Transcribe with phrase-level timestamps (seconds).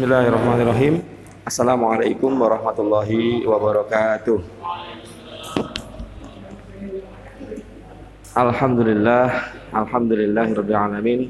[0.00, 1.04] Bismillahirrahmanirrahim.
[1.44, 4.40] Assalamualaikum warahmatullahi wabarakatuh.
[8.32, 11.28] Alhamdulillah, alhamdulillahirabbil alamin.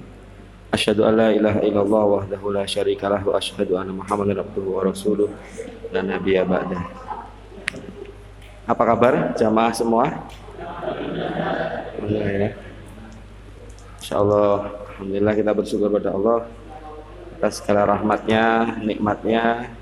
[0.71, 5.35] Asyhadu an la ilaha illallah wahdahu la syarikalah wa asyhadu anna Muhammadar abduhu wa rasuluh
[5.91, 6.79] dan nabiyya ba'da.
[8.71, 10.31] Apa kabar jamaah semua?
[11.99, 12.51] Alhamdulillah ya.
[13.99, 16.47] Insyaallah alhamdulillah kita bersyukur pada Allah
[17.41, 19.73] atas segala rahmatnya, nikmatnya.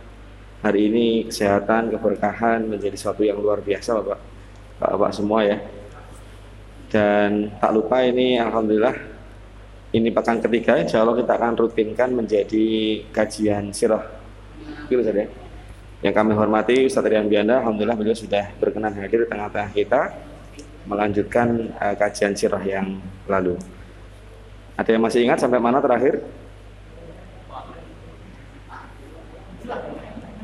[0.62, 4.18] Hari ini kesehatan, keberkahan menjadi sesuatu yang luar biasa Bapak.
[4.79, 5.58] Bapak semua ya.
[6.86, 8.94] Dan tak lupa ini Alhamdulillah
[9.90, 14.07] ini pekan ketiga insya Allah kita akan rutinkan menjadi kajian sirah.
[14.86, 15.27] Gitu saja.
[15.99, 20.14] Yang kami hormati Ustaz Rian Bianda, Alhamdulillah beliau sudah berkenan hadir di tengah-tengah kita
[20.86, 23.58] melanjutkan uh, kajian sirah yang lalu.
[24.79, 26.22] Ada yang masih ingat sampai mana terakhir?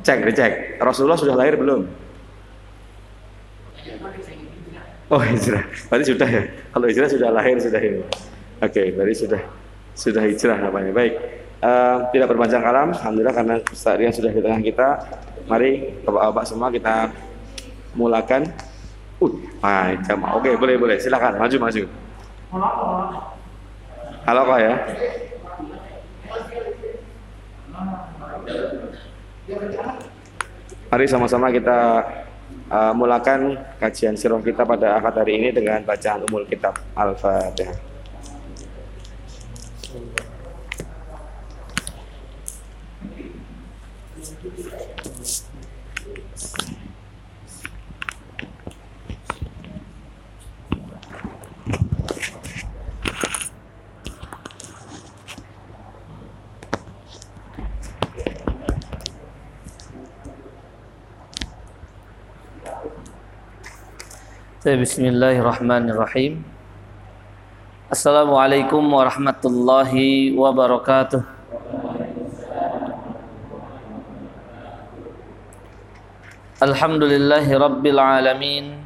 [0.05, 0.53] Cek, dicek.
[0.85, 1.89] Rasulullah sudah lahir belum?
[5.13, 6.43] Oh hijrah, berarti sudah ya.
[6.73, 8.01] Kalau hijrah sudah lahir sudah ini.
[8.01, 8.09] Oke,
[8.61, 9.41] okay, berarti sudah
[9.97, 10.93] sudah hijrah namanya.
[10.93, 11.13] Baik,
[11.61, 12.93] uh, tidak berpanjang kalam.
[12.93, 14.89] Alhamdulillah karena Ustaz sudah di tengah kita.
[15.45, 17.13] Mari bapak-bapak semua kita
[17.97, 18.49] mulakan.
[19.21, 19.33] Uh,
[19.65, 20.21] ah, jam.
[20.37, 20.97] Oke, okay, boleh boleh.
[21.01, 21.83] Silakan maju maju.
[24.25, 24.75] Halo kok ya.
[29.45, 32.01] Mari sama-sama kita
[32.73, 37.77] uh, mulakan kajian sirah kita pada akad hari ini dengan bacaan umul kitab Al-Fatihah.
[64.65, 66.41] Bismillahirrahmanirrahim.
[67.93, 71.21] Assalamualaikum warahmatullahi wabarakatuh.
[76.65, 78.81] Alhamdulillahi rabbil alamin.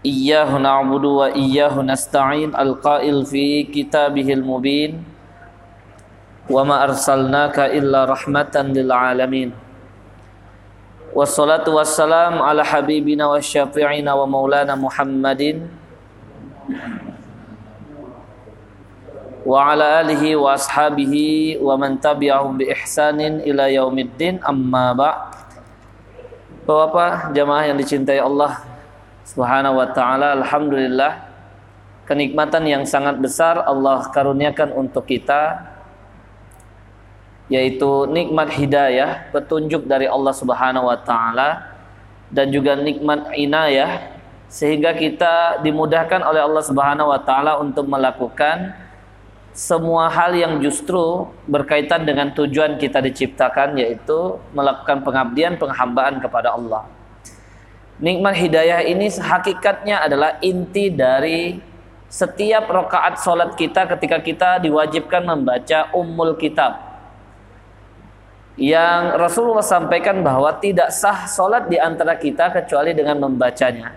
[0.00, 5.04] Iyyahu na'budu wa iyyahu nasta'in al-qail fi kitabihil mubin.
[6.48, 9.65] Wa ma arsalnaka illa rahmatan lil alamin.
[11.16, 15.64] Wassalatu wassalam ala habibina wa syafi'ina wa maulana Muhammadin
[19.40, 24.44] wa ala alihi wa ashabihi wa man tabi'ahum bi ihsanin ila yaumiddin.
[24.44, 25.16] Amma ba'
[26.68, 28.60] Bapak jamaah yang dicintai Allah
[29.24, 31.32] Subhanahu wa taala alhamdulillah
[32.04, 35.64] kenikmatan yang sangat besar Allah karuniakan untuk kita
[37.46, 41.78] yaitu nikmat hidayah, petunjuk dari Allah Subhanahu wa taala
[42.30, 44.18] dan juga nikmat inayah
[44.50, 48.74] sehingga kita dimudahkan oleh Allah Subhanahu wa taala untuk melakukan
[49.56, 56.84] semua hal yang justru berkaitan dengan tujuan kita diciptakan yaitu melakukan pengabdian penghambaan kepada Allah.
[57.96, 61.56] Nikmat hidayah ini hakikatnya adalah inti dari
[62.12, 66.85] setiap rakaat solat kita ketika kita diwajibkan membaca ummul kitab
[68.56, 73.92] yang Rasulullah sampaikan bahwa tidak sah solat di antara kita kecuali dengan membacanya.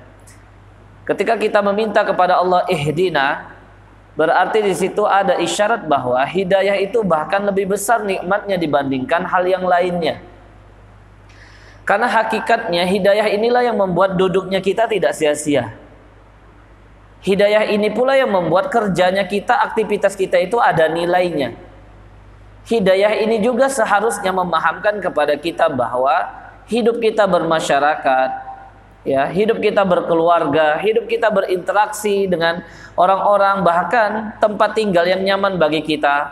[1.07, 3.55] Ketika kita meminta kepada Allah ihdina,
[4.19, 9.63] berarti di situ ada isyarat bahwa hidayah itu bahkan lebih besar nikmatnya dibandingkan hal yang
[9.63, 10.19] lainnya.
[11.87, 15.73] Karena hakikatnya hidayah inilah yang membuat duduknya kita tidak sia-sia.
[17.23, 21.68] Hidayah ini pula yang membuat kerjanya kita, aktivitas kita itu ada nilainya
[22.67, 26.27] hidayah ini juga seharusnya memahamkan kepada kita bahwa
[26.69, 28.29] hidup kita bermasyarakat,
[29.07, 32.61] ya, hidup kita berkeluarga, hidup kita berinteraksi dengan
[32.93, 36.29] orang-orang bahkan tempat tinggal yang nyaman bagi kita,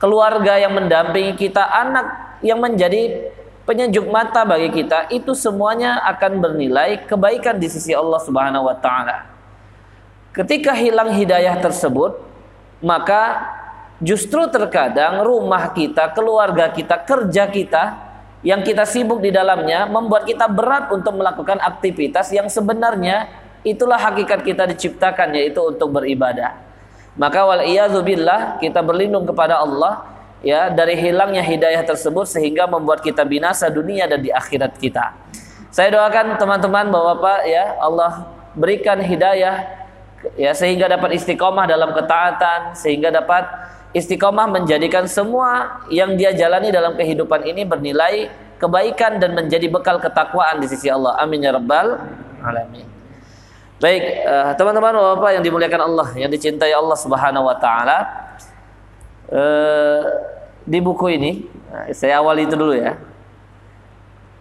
[0.00, 3.30] keluarga yang mendampingi kita, anak yang menjadi
[3.68, 9.30] penyejuk mata bagi kita, itu semuanya akan bernilai kebaikan di sisi Allah Subhanahu wa taala.
[10.34, 12.18] Ketika hilang hidayah tersebut,
[12.82, 13.44] maka
[14.00, 17.84] Justru terkadang rumah kita, keluarga kita, kerja kita
[18.40, 23.28] yang kita sibuk di dalamnya membuat kita berat untuk melakukan aktivitas yang sebenarnya
[23.60, 26.56] itulah hakikat kita diciptakan yaitu untuk beribadah.
[27.20, 27.60] Maka wal
[28.00, 30.08] billah kita berlindung kepada Allah
[30.40, 35.12] ya dari hilangnya hidayah tersebut sehingga membuat kita binasa dunia dan di akhirat kita.
[35.68, 38.24] Saya doakan teman-teman Bapak-bapak ya Allah
[38.56, 39.68] berikan hidayah
[40.40, 43.44] ya sehingga dapat istiqomah dalam ketaatan sehingga dapat
[43.90, 50.60] istiqomah menjadikan semua yang dia jalani dalam kehidupan ini bernilai kebaikan dan menjadi bekal ketakwaan
[50.60, 51.16] di sisi Allah.
[51.18, 51.98] Amin ya rabbal
[52.44, 52.86] alamin.
[53.80, 57.98] Baik, uh, teman-teman Bapak yang dimuliakan Allah, yang dicintai Allah Subhanahu wa taala.
[59.30, 60.04] Uh,
[60.68, 63.00] di buku ini, nah, saya awali itu dulu ya.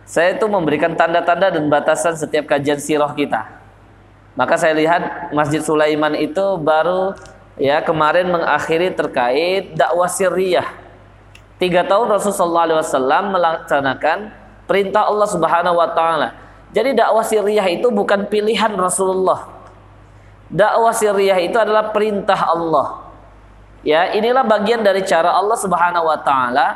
[0.03, 3.47] Saya itu memberikan tanda-tanda dan batasan setiap kajian sirah kita.
[4.35, 7.15] Maka saya lihat Masjid Sulaiman itu baru
[7.59, 10.65] ya kemarin mengakhiri terkait dakwah sirriyah.
[11.59, 14.31] Tiga tahun Rasulullah SAW melaksanakan
[14.63, 16.29] perintah Allah Subhanahu Wa Taala.
[16.71, 19.59] Jadi dakwah sirriyah itu bukan pilihan Rasulullah.
[20.49, 23.09] Dakwah sirriyah itu adalah perintah Allah.
[23.85, 26.67] Ya, inilah bagian dari cara Allah Subhanahu wa taala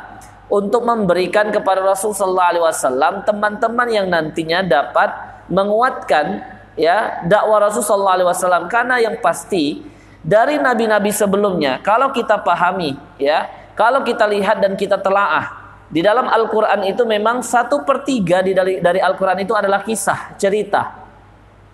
[0.48, 5.12] untuk memberikan kepada Rasul sallallahu alaihi teman-teman yang nantinya dapat
[5.52, 6.40] menguatkan
[6.80, 9.84] ya dakwah Rasul sallallahu alaihi karena yang pasti
[10.24, 15.62] dari nabi-nabi sebelumnya kalau kita pahami ya kalau kita lihat dan kita telaah
[15.92, 20.34] di dalam Al-Quran itu memang satu per tiga di dari, dari Al-Quran itu adalah kisah
[20.40, 21.04] cerita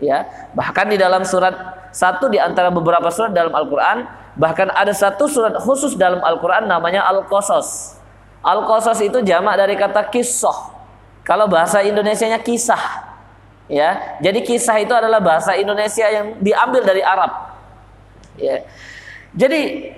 [0.03, 4.05] ya bahkan di dalam surat satu di antara beberapa surat dalam Al-Quran
[4.35, 8.01] bahkan ada satu surat khusus dalam Al-Quran namanya Al-Qasas
[8.41, 10.73] Al-qasas itu jamak dari kata kisah.
[11.21, 12.81] Kalau bahasa Indonesianya kisah.
[13.69, 14.17] Ya.
[14.25, 17.50] Jadi kisah itu adalah bahasa Indonesia yang diambil dari Arab.
[18.41, 18.65] Ya.
[19.37, 19.93] Jadi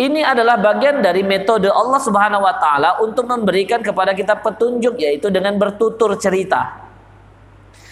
[0.00, 5.28] ini adalah bagian dari metode Allah Subhanahu wa taala untuk memberikan kepada kita petunjuk yaitu
[5.28, 6.88] dengan bertutur cerita.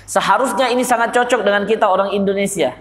[0.09, 2.73] Seharusnya ini sangat cocok dengan kita orang Indonesia.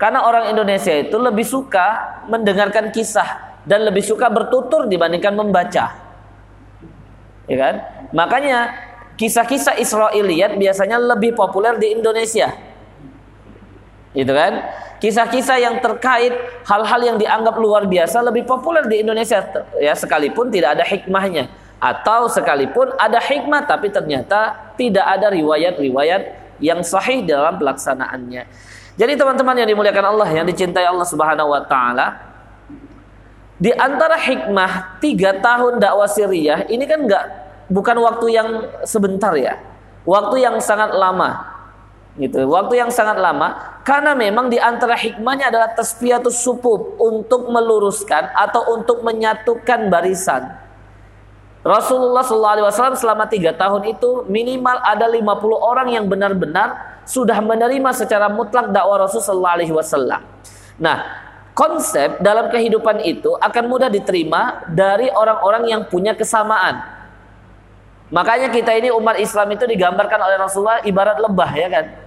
[0.00, 6.06] Karena orang Indonesia itu lebih suka mendengarkan kisah dan lebih suka bertutur dibandingkan membaca
[7.50, 7.74] ya kan?
[8.12, 8.58] Makanya
[9.16, 12.52] kisah-kisah Israiliyat biasanya lebih populer di Indonesia.
[14.16, 14.64] Gitu kan?
[14.96, 16.32] Kisah-kisah yang terkait
[16.64, 19.44] hal-hal yang dianggap luar biasa lebih populer di Indonesia
[19.76, 26.22] ya sekalipun tidak ada hikmahnya atau sekalipun ada hikmah tapi ternyata tidak ada riwayat-riwayat
[26.64, 28.48] yang sahih dalam pelaksanaannya.
[28.96, 32.16] Jadi teman-teman yang dimuliakan Allah yang dicintai Allah Subhanahu wa taala,
[33.60, 37.24] di antara hikmah tiga tahun dakwah Syriah ini kan nggak
[37.68, 38.48] bukan waktu yang
[38.88, 39.60] sebentar ya,
[40.08, 41.44] waktu yang sangat lama,
[42.16, 42.48] gitu.
[42.48, 48.74] Waktu yang sangat lama karena memang di antara hikmahnya adalah tasfiyatus supub untuk meluruskan atau
[48.74, 50.58] untuk menyatukan barisan.
[51.62, 55.22] Rasulullah SAW selama tiga tahun itu minimal ada 50
[55.54, 60.18] orang yang benar-benar sudah menerima secara mutlak dakwah Rasulullah SAW.
[60.82, 60.98] Nah,
[61.54, 66.82] konsep dalam kehidupan itu akan mudah diterima dari orang-orang yang punya kesamaan.
[68.10, 72.05] Makanya kita ini umat Islam itu digambarkan oleh Rasulullah ibarat lebah ya kan.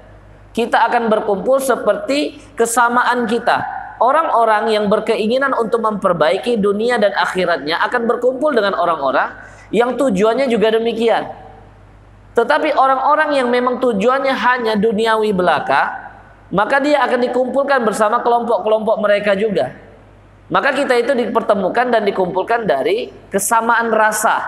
[0.49, 3.61] Kita akan berkumpul seperti kesamaan kita.
[3.99, 9.35] Orang-orang yang berkeinginan untuk memperbaiki dunia dan akhiratnya akan berkumpul dengan orang-orang
[9.69, 11.29] yang tujuannya juga demikian.
[12.33, 16.09] Tetapi orang-orang yang memang tujuannya hanya duniawi belaka,
[16.49, 19.75] maka dia akan dikumpulkan bersama kelompok-kelompok mereka juga.
[20.49, 24.41] Maka kita itu dipertemukan dan dikumpulkan dari kesamaan rasa.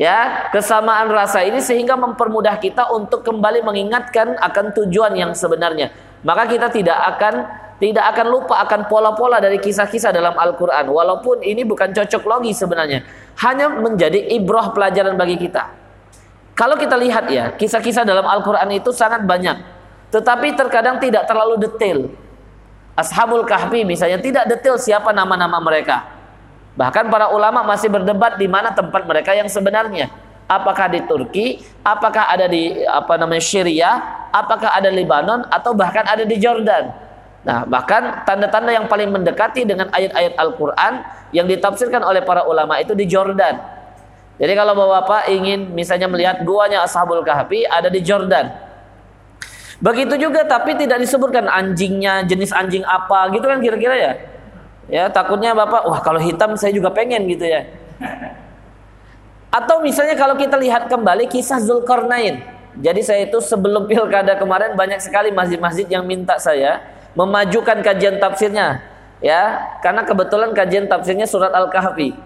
[0.00, 5.92] Ya, kesamaan rasa ini sehingga mempermudah kita untuk kembali mengingatkan akan tujuan yang sebenarnya.
[6.24, 7.34] Maka kita tidak akan
[7.76, 13.04] tidak akan lupa akan pola-pola dari kisah-kisah dalam Al-Qur'an walaupun ini bukan cocok logi sebenarnya.
[13.44, 15.68] Hanya menjadi ibrah pelajaran bagi kita.
[16.56, 19.82] Kalau kita lihat ya, kisah-kisah dalam Al-Qur'an itu sangat banyak
[20.12, 22.12] tetapi terkadang tidak terlalu detail.
[22.92, 26.04] Ashabul Kahfi misalnya tidak detail siapa nama-nama mereka.
[26.72, 30.08] Bahkan para ulama masih berdebat di mana tempat mereka yang sebenarnya.
[30.48, 33.90] Apakah di Turki, apakah ada di apa namanya Syria,
[34.32, 36.92] apakah ada Lebanon atau bahkan ada di Jordan.
[37.42, 41.02] Nah, bahkan tanda-tanda yang paling mendekati dengan ayat-ayat Al-Qur'an
[41.34, 43.58] yang ditafsirkan oleh para ulama itu di Jordan.
[44.38, 48.48] Jadi kalau Bapak ingin misalnya melihat guanya Ashabul Kahfi ada di Jordan.
[49.82, 54.12] Begitu juga tapi tidak disebutkan anjingnya, jenis anjing apa gitu kan kira-kira ya.
[54.90, 57.70] Ya, takutnya Bapak, wah kalau hitam saya juga pengen gitu ya.
[59.52, 62.40] Atau misalnya kalau kita lihat kembali kisah Zulkarnain.
[62.72, 66.80] Jadi saya itu sebelum pilkada kemarin banyak sekali masjid-masjid yang minta saya
[67.12, 68.80] memajukan kajian tafsirnya.
[69.22, 72.16] Ya, karena kebetulan kajian tafsirnya surat Al-Kahfi.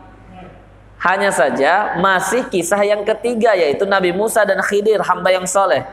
[0.96, 5.84] Hanya saja masih kisah yang ketiga yaitu Nabi Musa dan Khidir hamba yang soleh.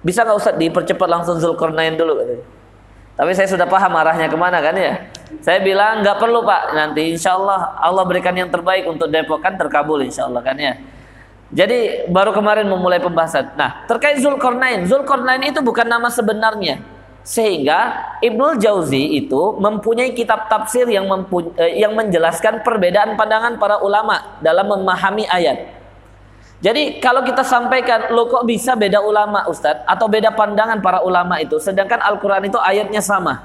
[0.00, 2.59] Bisa nggak usah dipercepat langsung Zulkarnain dulu katanya.
[3.20, 4.96] Tapi saya sudah paham arahnya ke mana kan ya.
[5.44, 6.72] Saya bilang nggak perlu pak.
[6.72, 10.80] Nanti insya Allah Allah berikan yang terbaik untuk Depok kan terkabul insya Allah kan ya.
[11.52, 13.52] Jadi baru kemarin memulai pembahasan.
[13.60, 14.88] Nah terkait Zulkarnain.
[14.88, 16.80] Zulkarnain itu bukan nama sebenarnya.
[17.20, 23.84] Sehingga Ibnul Jauzi itu mempunyai kitab tafsir yang mempu eh, yang menjelaskan perbedaan pandangan para
[23.84, 25.79] ulama dalam memahami ayat.
[26.60, 29.88] Jadi kalau kita sampaikan, lo kok bisa beda ulama Ustadz?
[29.88, 31.56] Atau beda pandangan para ulama itu.
[31.56, 33.40] Sedangkan Al-Quran itu ayatnya sama.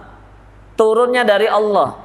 [0.76, 1.96] Turunnya dari Allah.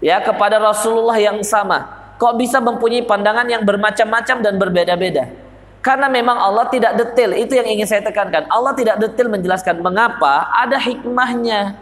[0.00, 2.04] Ya kepada Rasulullah yang sama.
[2.16, 5.28] Kok bisa mempunyai pandangan yang bermacam-macam dan berbeda-beda?
[5.84, 7.36] Karena memang Allah tidak detail.
[7.36, 8.48] Itu yang ingin saya tekankan.
[8.48, 11.76] Allah tidak detail menjelaskan mengapa ada hikmahnya.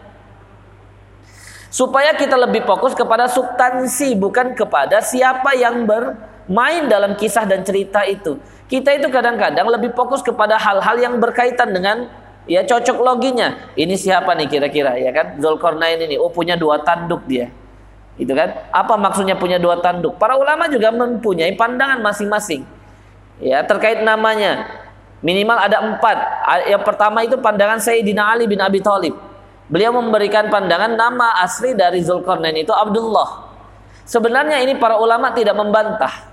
[1.70, 4.18] Supaya kita lebih fokus kepada substansi.
[4.18, 8.42] Bukan kepada siapa yang bermain dalam kisah dan cerita itu.
[8.72, 12.08] Kita itu kadang-kadang lebih fokus kepada hal-hal yang berkaitan dengan
[12.48, 13.68] ya cocok loginya.
[13.76, 15.36] Ini siapa nih kira-kira ya kan?
[15.36, 17.52] Zulkarnain ini oh punya dua tanduk dia.
[18.16, 18.72] Itu kan?
[18.72, 20.16] Apa maksudnya punya dua tanduk?
[20.16, 22.64] Para ulama juga mempunyai pandangan masing-masing.
[23.44, 24.64] Ya, terkait namanya.
[25.20, 26.16] Minimal ada empat.
[26.72, 29.12] Yang pertama itu pandangan Sayyidina Ali bin Abi Thalib.
[29.68, 33.52] Beliau memberikan pandangan nama asli dari Zulkarnain itu Abdullah.
[34.08, 36.24] Sebenarnya ini para ulama tidak membantah.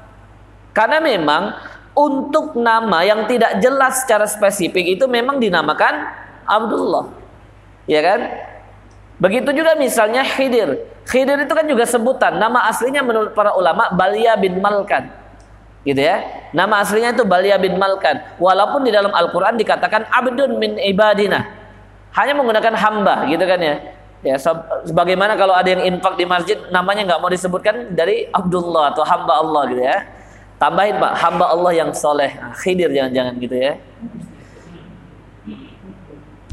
[0.71, 1.53] Karena memang
[1.99, 6.07] untuk nama yang tidak jelas secara spesifik itu memang dinamakan
[6.47, 7.11] Abdullah.
[7.83, 8.19] Ya kan?
[9.19, 10.79] Begitu juga misalnya Khidir.
[11.03, 12.39] Khidir itu kan juga sebutan.
[12.39, 15.11] Nama aslinya menurut para ulama Balia bin Malkan.
[15.83, 16.23] Gitu ya.
[16.55, 18.39] Nama aslinya itu Balia bin Malkan.
[18.39, 21.51] Walaupun di dalam Al-Quran dikatakan Abdun min ibadina.
[22.15, 23.75] Hanya menggunakan hamba gitu kan ya.
[24.19, 24.35] Ya,
[24.83, 29.39] sebagaimana kalau ada yang infak di masjid namanya nggak mau disebutkan dari Abdullah atau hamba
[29.39, 30.18] Allah gitu ya.
[30.59, 32.35] Tambahin Pak, hamba Allah yang soleh.
[32.35, 33.73] Nah, khidir jangan-jangan gitu ya.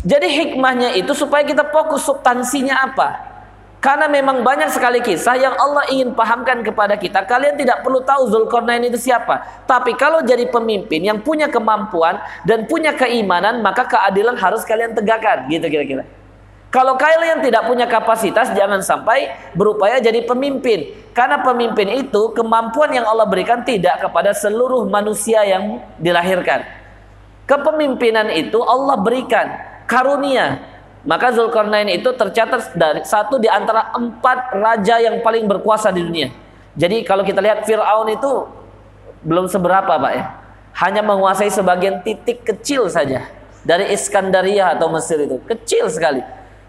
[0.06, 3.34] Jadi hikmahnya itu supaya kita fokus substansinya apa.
[3.82, 7.26] Karena memang banyak sekali kisah yang Allah ingin pahamkan kepada kita.
[7.26, 9.42] Kalian tidak perlu tahu Zulkarnain itu siapa.
[9.66, 15.50] Tapi kalau jadi pemimpin yang punya kemampuan dan punya keimanan, maka keadilan harus kalian tegakkan.
[15.50, 16.06] Gitu kira-kira.
[16.66, 20.92] Kalau kalian tidak punya kapasitas, jangan sampai berupaya jadi pemimpin.
[21.16, 26.66] Karena pemimpin itu kemampuan yang Allah berikan tidak kepada seluruh manusia yang dilahirkan.
[27.46, 29.46] Kepemimpinan itu Allah berikan
[29.86, 30.60] karunia.
[31.06, 36.34] Maka Zulkarnain itu tercatat dari satu di antara empat raja yang paling berkuasa di dunia.
[36.74, 38.50] Jadi kalau kita lihat Fir'aun itu
[39.22, 40.24] belum seberapa Pak ya.
[40.76, 43.24] Hanya menguasai sebagian titik kecil saja
[43.64, 45.40] dari Iskandaria atau Mesir itu.
[45.48, 46.20] Kecil sekali.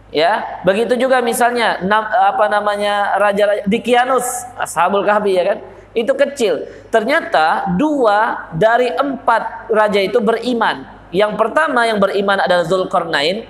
[0.07, 1.83] Ya, begitu juga misalnya
[2.31, 4.23] apa namanya raja-raja Dikianus,
[4.55, 5.59] Ashabul Kahfi ya kan?
[5.91, 6.63] Itu kecil.
[6.87, 10.87] Ternyata dua dari empat raja itu beriman.
[11.11, 13.47] Yang pertama yang beriman adalah Zulkarnain.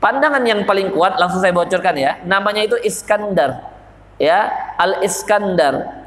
[0.00, 2.20] Pandangan yang paling kuat langsung saya bocorkan ya.
[2.24, 3.60] Namanya itu Iskandar.
[4.16, 4.48] Ya,
[4.80, 6.04] Al Iskandar.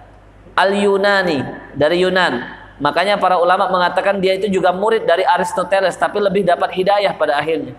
[0.58, 1.46] Al Yunani
[1.78, 2.42] dari Yunan.
[2.80, 7.38] Makanya para ulama mengatakan dia itu juga murid dari Aristoteles tapi lebih dapat hidayah pada
[7.38, 7.76] akhirnya.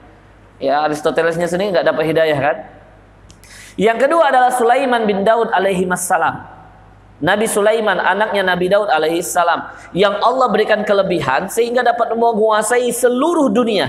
[0.60, 2.56] Ya Aristotelesnya sendiri nggak dapat hidayah kan?
[3.80, 6.44] Yang kedua adalah Sulaiman bin Daud alaihi salam.
[7.20, 13.48] Nabi Sulaiman anaknya Nabi Daud alaihi salam yang Allah berikan kelebihan sehingga dapat menguasai seluruh
[13.48, 13.88] dunia.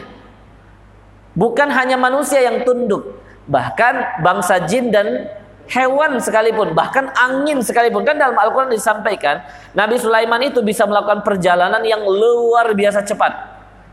[1.35, 5.31] Bukan hanya manusia yang tunduk, bahkan bangsa jin dan
[5.71, 8.03] hewan sekalipun, bahkan angin sekalipun.
[8.03, 9.39] Kan dalam Al-Qur'an disampaikan,
[9.71, 13.31] Nabi Sulaiman itu bisa melakukan perjalanan yang luar biasa cepat.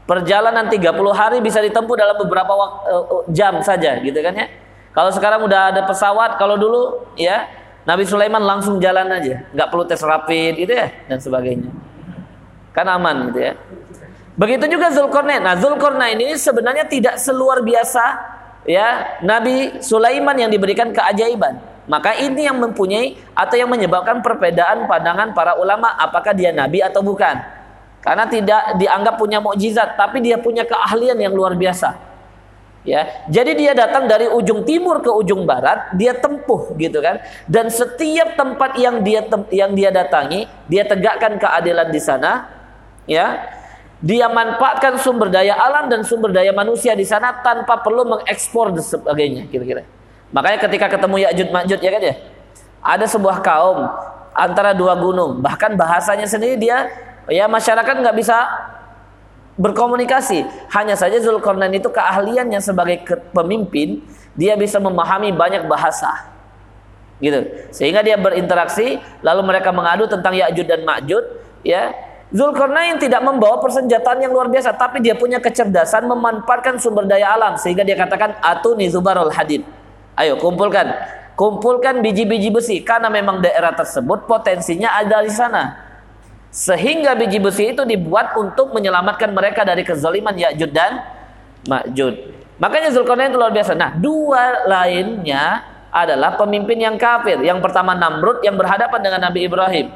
[0.09, 4.49] Perjalanan 30 hari bisa ditempuh dalam beberapa uh, uh, jam saja gitu kan ya.
[4.97, 7.45] Kalau sekarang udah ada pesawat, kalau dulu ya
[7.85, 11.69] Nabi Sulaiman langsung jalan aja, nggak perlu tes rapid gitu ya dan sebagainya.
[12.73, 13.53] Kan aman gitu ya.
[14.38, 15.45] Begitu juga Zulkarnain.
[15.45, 18.05] Nah, Zulkarnain ini sebenarnya tidak seluar biasa
[18.65, 21.59] ya Nabi Sulaiman yang diberikan keajaiban.
[21.88, 27.00] Maka ini yang mempunyai atau yang menyebabkan perbedaan pandangan para ulama apakah dia nabi atau
[27.00, 27.58] bukan.
[27.99, 32.09] Karena tidak dianggap punya mukjizat, tapi dia punya keahlian yang luar biasa.
[32.87, 37.21] Ya, jadi dia datang dari ujung timur ke ujung barat, dia tempuh gitu kan.
[37.45, 42.49] Dan setiap tempat yang dia yang dia datangi, dia tegakkan keadilan di sana.
[43.05, 43.45] Ya,
[43.99, 48.85] dia manfaatkan sumber daya alam dan sumber daya manusia di sana tanpa perlu mengekspor dan
[48.87, 49.83] sebagainya kira-kira.
[50.31, 52.14] Makanya ketika ketemu Ya'jud Ma'jud ya kan ya.
[52.78, 53.90] Ada sebuah kaum
[54.38, 56.87] antara dua gunung, bahkan bahasanya sendiri dia
[57.28, 58.37] ya masyarakat nggak bisa
[59.58, 60.47] berkomunikasi.
[60.70, 63.02] Hanya saja Zulkarnain itu keahliannya sebagai
[63.35, 64.00] pemimpin,
[64.38, 66.30] dia bisa memahami banyak bahasa.
[67.18, 67.42] Gitu.
[67.75, 71.25] Sehingga dia berinteraksi, lalu mereka mengadu tentang Ya'jud dan Ma'jud,
[71.66, 71.90] ya.
[72.30, 77.56] Zulkarnain tidak membawa persenjataan yang luar biasa, tapi dia punya kecerdasan memanfaatkan sumber daya alam
[77.56, 79.64] sehingga dia katakan atuni zubarul hadid.
[80.12, 80.92] Ayo kumpulkan,
[81.40, 85.88] kumpulkan biji-biji besi karena memang daerah tersebut potensinya ada di sana.
[86.49, 91.05] Sehingga biji besi itu dibuat untuk menyelamatkan mereka dari kezaliman Ya'jud dan
[91.69, 92.14] Ma'jud.
[92.59, 93.76] Makanya Zulkarnain itu luar biasa.
[93.76, 95.62] Nah, dua lainnya
[95.93, 97.38] adalah pemimpin yang kafir.
[97.38, 99.87] Yang pertama Namrud yang berhadapan dengan Nabi Ibrahim.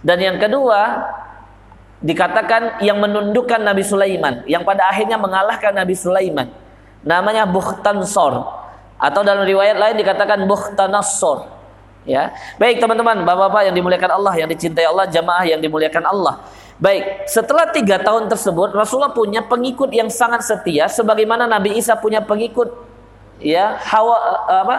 [0.00, 1.08] Dan yang kedua
[2.00, 6.48] dikatakan yang menundukkan Nabi Sulaiman, yang pada akhirnya mengalahkan Nabi Sulaiman.
[7.04, 8.44] Namanya Bukhtansor
[9.00, 11.59] atau dalam riwayat lain dikatakan Bukhtanassor.
[12.10, 12.34] Ya.
[12.58, 16.42] Baik teman-teman, Bapak-bapak yang dimuliakan Allah, yang dicintai Allah, jamaah yang dimuliakan Allah.
[16.82, 22.24] Baik, setelah tiga tahun tersebut Rasulullah punya pengikut yang sangat setia, sebagaimana Nabi Isa punya
[22.24, 22.72] pengikut,
[23.38, 24.16] ya hawa
[24.48, 24.76] apa?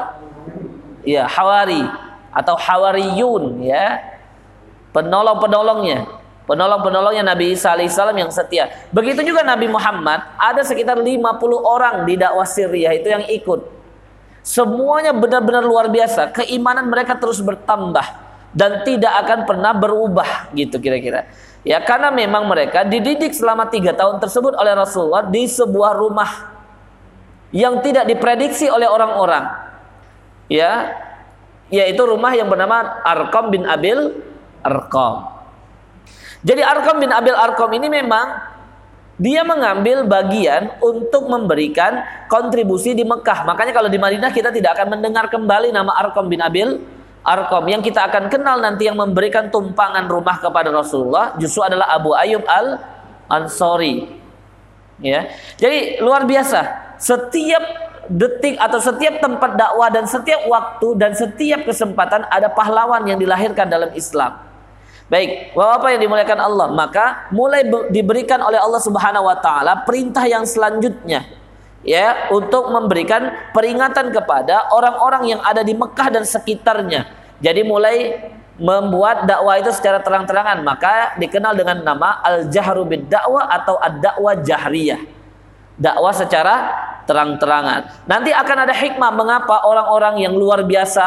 [1.06, 1.86] Ya hawari
[2.34, 4.02] atau hawariyun, ya
[4.92, 6.10] penolong-penolongnya,
[6.50, 8.68] penolong-penolongnya Nabi Isa alaihissalam yang setia.
[8.90, 11.16] Begitu juga Nabi Muhammad, ada sekitar 50
[11.62, 13.81] orang di dakwah Syria itu yang ikut.
[14.42, 18.04] Semuanya benar-benar luar biasa, keimanan mereka terus bertambah
[18.52, 21.30] dan tidak akan pernah berubah gitu kira-kira.
[21.62, 26.58] Ya karena memang mereka dididik selama tiga tahun tersebut oleh Rasulullah di sebuah rumah
[27.54, 29.46] yang tidak diprediksi oleh orang-orang.
[30.52, 31.00] Ya,
[31.72, 34.20] yaitu rumah yang bernama Arqam bin Abil
[34.66, 35.32] Arqam.
[36.42, 38.51] Jadi Arqam bin Abil Arqam ini memang
[39.22, 43.46] dia mengambil bagian untuk memberikan kontribusi di Mekah.
[43.46, 46.82] Makanya kalau di Madinah kita tidak akan mendengar kembali nama Arqam bin Abil
[47.22, 52.18] Arqam yang kita akan kenal nanti yang memberikan tumpangan rumah kepada Rasulullah justru adalah Abu
[52.18, 52.82] Ayyub Al
[53.30, 54.10] Ansori.
[54.98, 55.30] Ya.
[55.62, 56.98] Jadi luar biasa.
[56.98, 57.62] Setiap
[58.10, 63.70] detik atau setiap tempat dakwah dan setiap waktu dan setiap kesempatan ada pahlawan yang dilahirkan
[63.70, 64.51] dalam Islam.
[65.12, 70.48] Baik, Bapak yang dimuliakan Allah, maka mulai diberikan oleh Allah Subhanahu wa taala perintah yang
[70.48, 71.28] selanjutnya
[71.84, 77.12] ya untuk memberikan peringatan kepada orang-orang yang ada di Mekah dan sekitarnya.
[77.44, 78.24] Jadi mulai
[78.56, 85.04] membuat dakwah itu secara terang-terangan maka dikenal dengan nama al-jahru bid dakwah atau ad-dakwah jahriyah.
[85.76, 86.56] Dakwah secara
[87.04, 88.08] terang-terangan.
[88.08, 91.04] Nanti akan ada hikmah mengapa orang-orang yang luar biasa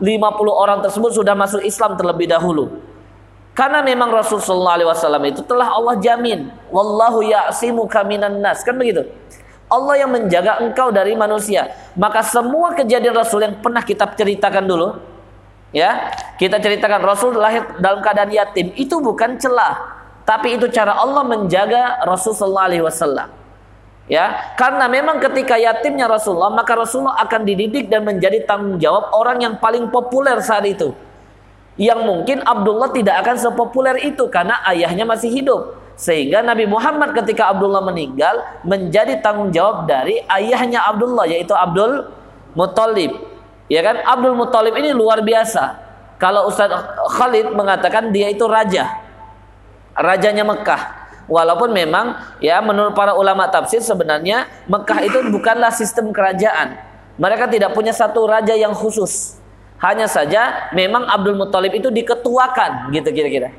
[0.00, 0.08] 50
[0.48, 2.93] orang tersebut sudah masuk Islam terlebih dahulu.
[3.54, 9.06] Karena memang Rasulullah SAW itu telah Allah jamin, wallahu ya'simu kaminan nas, kan begitu?
[9.70, 11.70] Allah yang menjaga engkau dari manusia.
[11.94, 14.98] Maka semua kejadian Rasul yang pernah kita ceritakan dulu,
[15.70, 21.22] ya, kita ceritakan Rasul lahir dalam keadaan yatim itu bukan celah, tapi itu cara Allah
[21.22, 23.30] menjaga Rasulullah SAW.
[24.04, 29.40] Ya, karena memang ketika yatimnya Rasulullah, maka Rasulullah akan dididik dan menjadi tanggung jawab orang
[29.40, 30.92] yang paling populer saat itu.
[31.74, 35.74] Yang mungkin Abdullah tidak akan sepopuler itu karena ayahnya masih hidup.
[35.94, 42.10] Sehingga Nabi Muhammad ketika Abdullah meninggal menjadi tanggung jawab dari ayahnya Abdullah yaitu Abdul
[42.54, 43.14] Muttalib.
[43.70, 44.02] Ya kan?
[44.02, 45.82] Abdul Muttalib ini luar biasa.
[46.18, 46.70] Kalau Ustaz
[47.18, 48.90] Khalid mengatakan dia itu raja.
[49.94, 51.06] Rajanya Mekah.
[51.26, 56.78] Walaupun memang ya menurut para ulama tafsir sebenarnya Mekah itu bukanlah sistem kerajaan.
[57.18, 59.38] Mereka tidak punya satu raja yang khusus.
[59.82, 63.52] Hanya saja memang Abdul Muttalib itu diketuakan gitu kira-kira.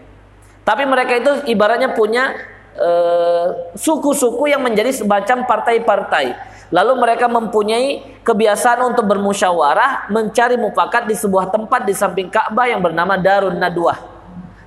[0.65, 2.34] Tapi mereka itu ibaratnya punya
[2.73, 3.47] eh,
[3.78, 6.34] suku-suku uh, yang menjadi semacam partai-partai.
[6.73, 12.82] Lalu mereka mempunyai kebiasaan untuk bermusyawarah, mencari mufakat di sebuah tempat di samping Ka'bah yang
[12.82, 14.01] bernama Darun Nadwah.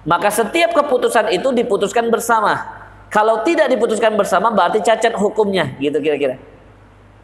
[0.07, 2.79] Maka setiap keputusan itu diputuskan bersama.
[3.11, 6.39] Kalau tidak diputuskan bersama berarti cacat hukumnya, gitu kira-kira.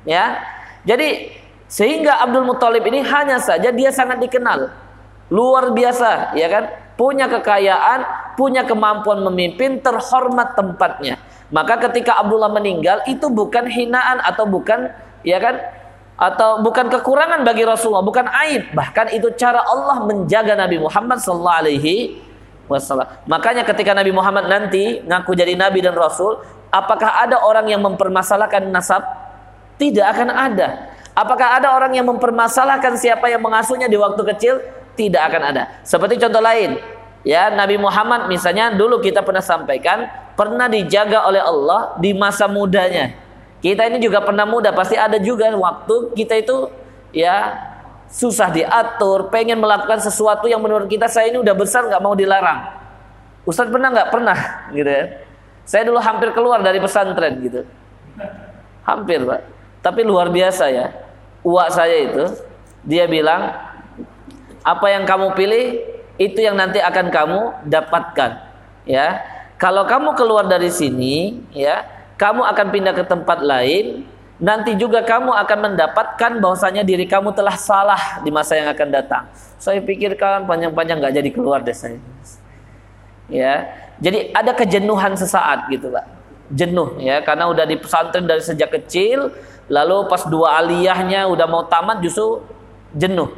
[0.02, 0.42] Ya.
[0.84, 1.32] Jadi
[1.74, 4.70] sehingga Abdul Muthalib ini hanya saja dia sangat dikenal.
[5.34, 6.64] Luar biasa, ya kan?
[6.94, 11.18] punya kekayaan, punya kemampuan memimpin, terhormat tempatnya.
[11.50, 14.90] Maka ketika Abdullah meninggal itu bukan hinaan atau bukan
[15.22, 15.60] ya kan
[16.14, 21.60] atau bukan kekurangan bagi Rasulullah, bukan aib, bahkan itu cara Allah menjaga Nabi Muhammad sallallahu
[21.66, 22.22] alaihi
[22.70, 23.10] wasallam.
[23.26, 26.38] Makanya ketika Nabi Muhammad nanti ngaku jadi nabi dan rasul,
[26.70, 29.02] apakah ada orang yang mempermasalahkan nasab?
[29.74, 30.93] Tidak akan ada.
[31.14, 34.58] Apakah ada orang yang mempermasalahkan siapa yang mengasuhnya di waktu kecil?
[34.94, 35.62] tidak akan ada.
[35.82, 36.78] Seperti contoh lain,
[37.26, 43.14] ya Nabi Muhammad misalnya dulu kita pernah sampaikan pernah dijaga oleh Allah di masa mudanya.
[43.62, 46.68] Kita ini juga pernah muda, pasti ada juga waktu kita itu
[47.16, 47.56] ya
[48.12, 52.84] susah diatur, pengen melakukan sesuatu yang menurut kita saya ini udah besar nggak mau dilarang.
[53.44, 54.38] Ustadz pernah nggak pernah
[54.72, 55.04] gitu ya?
[55.64, 57.64] Saya dulu hampir keluar dari pesantren gitu,
[58.84, 59.53] hampir pak.
[59.84, 60.96] Tapi luar biasa ya,
[61.44, 62.24] uak saya itu
[62.88, 63.52] dia bilang
[64.64, 65.64] apa yang kamu pilih
[66.16, 68.30] itu yang nanti akan kamu dapatkan.
[68.88, 69.20] Ya.
[69.60, 71.84] Kalau kamu keluar dari sini ya
[72.16, 74.08] kamu akan pindah ke tempat lain
[74.40, 79.24] nanti juga kamu akan mendapatkan bahwasanya diri kamu telah salah di masa yang akan datang.
[79.60, 82.00] Saya pikirkan panjang-panjang nggak jadi keluar deh saya.
[83.28, 83.68] Ya.
[84.02, 86.04] Jadi ada kejenuhan sesaat gitu pak.
[86.52, 87.22] Jenuh ya.
[87.24, 89.32] Karena udah di pesantren dari sejak kecil
[89.68, 92.44] lalu pas dua aliyahnya udah mau tamat justru
[92.92, 93.32] jenuh.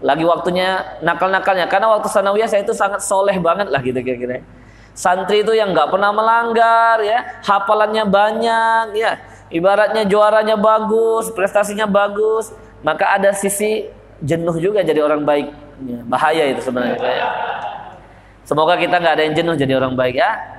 [0.00, 1.66] Lagi waktunya nakal-nakalnya.
[1.68, 4.44] Karena waktu sanawiyah saya itu sangat soleh banget lah gitu kira-kira.
[4.96, 7.40] Santri itu yang nggak pernah melanggar ya.
[7.44, 9.20] Hafalannya banyak ya.
[9.48, 12.52] Ibaratnya juaranya bagus prestasinya bagus.
[12.84, 13.88] Maka ada sisi
[14.20, 15.48] jenuh juga jadi orang baik.
[15.76, 16.96] Ya, bahaya itu sebenarnya.
[18.48, 20.56] Semoga kita nggak ada yang jenuh jadi orang baik ya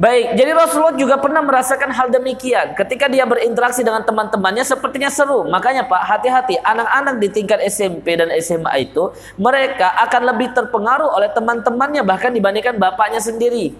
[0.00, 2.72] Baik, jadi Rasulullah juga pernah merasakan hal demikian.
[2.72, 5.44] Ketika dia berinteraksi dengan teman-temannya sepertinya seru.
[5.44, 11.28] Makanya Pak, hati-hati anak-anak di tingkat SMP dan SMA itu mereka akan lebih terpengaruh oleh
[11.36, 13.76] teman-temannya bahkan dibandingkan bapaknya sendiri.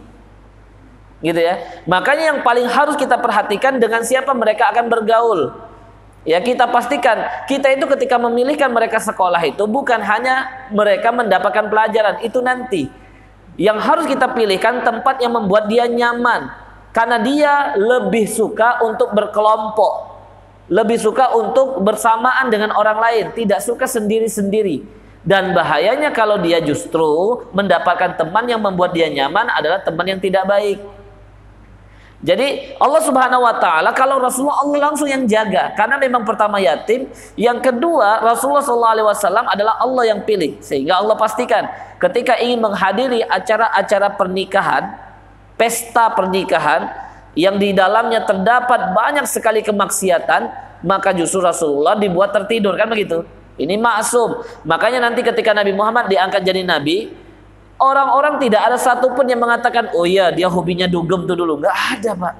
[1.24, 1.56] Gitu ya.
[1.88, 5.56] Makanya yang paling harus kita perhatikan dengan siapa mereka akan bergaul.
[6.28, 7.16] Ya kita pastikan
[7.48, 12.92] kita itu ketika memilihkan mereka sekolah itu bukan hanya mereka mendapatkan pelajaran itu nanti
[13.60, 16.48] yang harus kita pilihkan tempat yang membuat dia nyaman.
[16.96, 20.08] Karena dia lebih suka untuk berkelompok.
[20.72, 23.24] Lebih suka untuk bersamaan dengan orang lain.
[23.36, 24.80] Tidak suka sendiri-sendiri.
[25.20, 30.48] Dan bahayanya kalau dia justru mendapatkan teman yang membuat dia nyaman adalah teman yang tidak
[30.48, 30.80] baik.
[32.20, 35.76] Jadi Allah Subhanahu wa taala kalau Rasulullah Allah langsung yang jaga.
[35.76, 38.64] Karena memang pertama yatim, yang kedua Rasulullah
[39.04, 40.56] wasallam adalah Allah yang pilih.
[40.64, 41.68] Sehingga Allah pastikan
[42.00, 44.96] ketika ingin menghadiri acara-acara pernikahan,
[45.54, 46.88] pesta pernikahan
[47.36, 50.48] yang di dalamnya terdapat banyak sekali kemaksiatan,
[50.82, 53.22] maka justru Rasulullah dibuat tertidur kan begitu.
[53.60, 54.40] Ini maksum.
[54.64, 57.12] Makanya nanti ketika Nabi Muhammad diangkat jadi nabi,
[57.80, 61.64] Orang-orang tidak ada satupun yang mengatakan, oh iya dia hobinya dugem tuh dulu.
[61.64, 62.34] Nggak ada pak.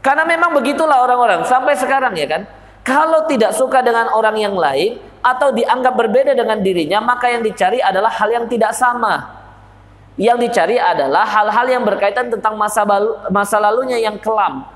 [0.00, 2.42] Karena memang begitulah orang-orang sampai sekarang ya kan.
[2.82, 7.78] Kalau tidak suka dengan orang yang lain atau dianggap berbeda dengan dirinya, maka yang dicari
[7.78, 9.38] adalah hal yang tidak sama.
[10.18, 14.66] Yang dicari adalah hal-hal yang berkaitan tentang masa, balu, masa lalunya yang kelam.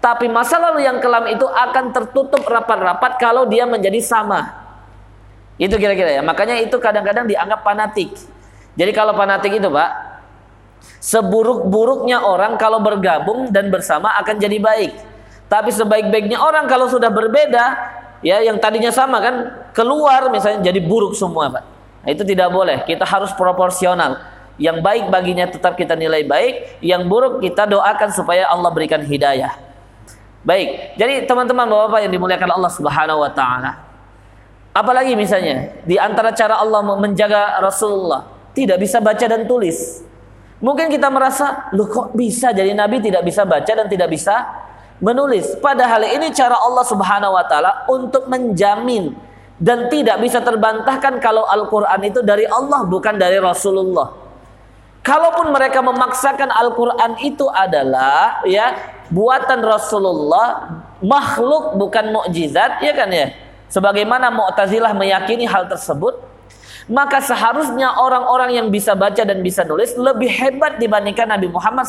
[0.00, 4.56] Tapi masa lalu yang kelam itu akan tertutup rapat-rapat kalau dia menjadi sama.
[5.60, 6.22] Itu kira-kira ya.
[6.24, 8.16] Makanya itu kadang-kadang dianggap fanatik.
[8.78, 9.90] Jadi kalau fanatik itu Pak,
[11.04, 15.09] seburuk-buruknya orang kalau bergabung dan bersama akan jadi baik.
[15.50, 17.74] Tapi sebaik-baiknya orang kalau sudah berbeda,
[18.22, 19.34] ya yang tadinya sama kan
[19.74, 21.64] keluar misalnya jadi buruk semua Pak.
[22.06, 22.86] Nah, itu tidak boleh.
[22.86, 24.22] Kita harus proporsional.
[24.60, 29.58] Yang baik baginya tetap kita nilai baik, yang buruk kita doakan supaya Allah berikan hidayah.
[30.46, 30.96] Baik.
[30.96, 33.72] Jadi teman-teman Bapak-bapak yang dimuliakan Allah Subhanahu wa taala.
[34.70, 38.22] Apalagi misalnya di antara cara Allah menjaga Rasulullah
[38.54, 40.06] tidak bisa baca dan tulis.
[40.60, 44.44] Mungkin kita merasa, loh kok bisa jadi nabi tidak bisa baca dan tidak bisa
[45.00, 45.56] menulis.
[45.58, 49.16] Padahal ini cara Allah Subhanahu wa taala untuk menjamin
[49.60, 54.16] dan tidak bisa terbantahkan kalau Al-Qur'an itu dari Allah bukan dari Rasulullah.
[55.00, 58.76] Kalaupun mereka memaksakan Al-Qur'an itu adalah ya
[59.08, 63.32] buatan Rasulullah, makhluk bukan mukjizat, ya kan ya?
[63.72, 66.20] Sebagaimana Mu'tazilah meyakini hal tersebut,
[66.90, 71.86] maka seharusnya orang-orang yang bisa baca dan bisa nulis lebih hebat dibandingkan Nabi Muhammad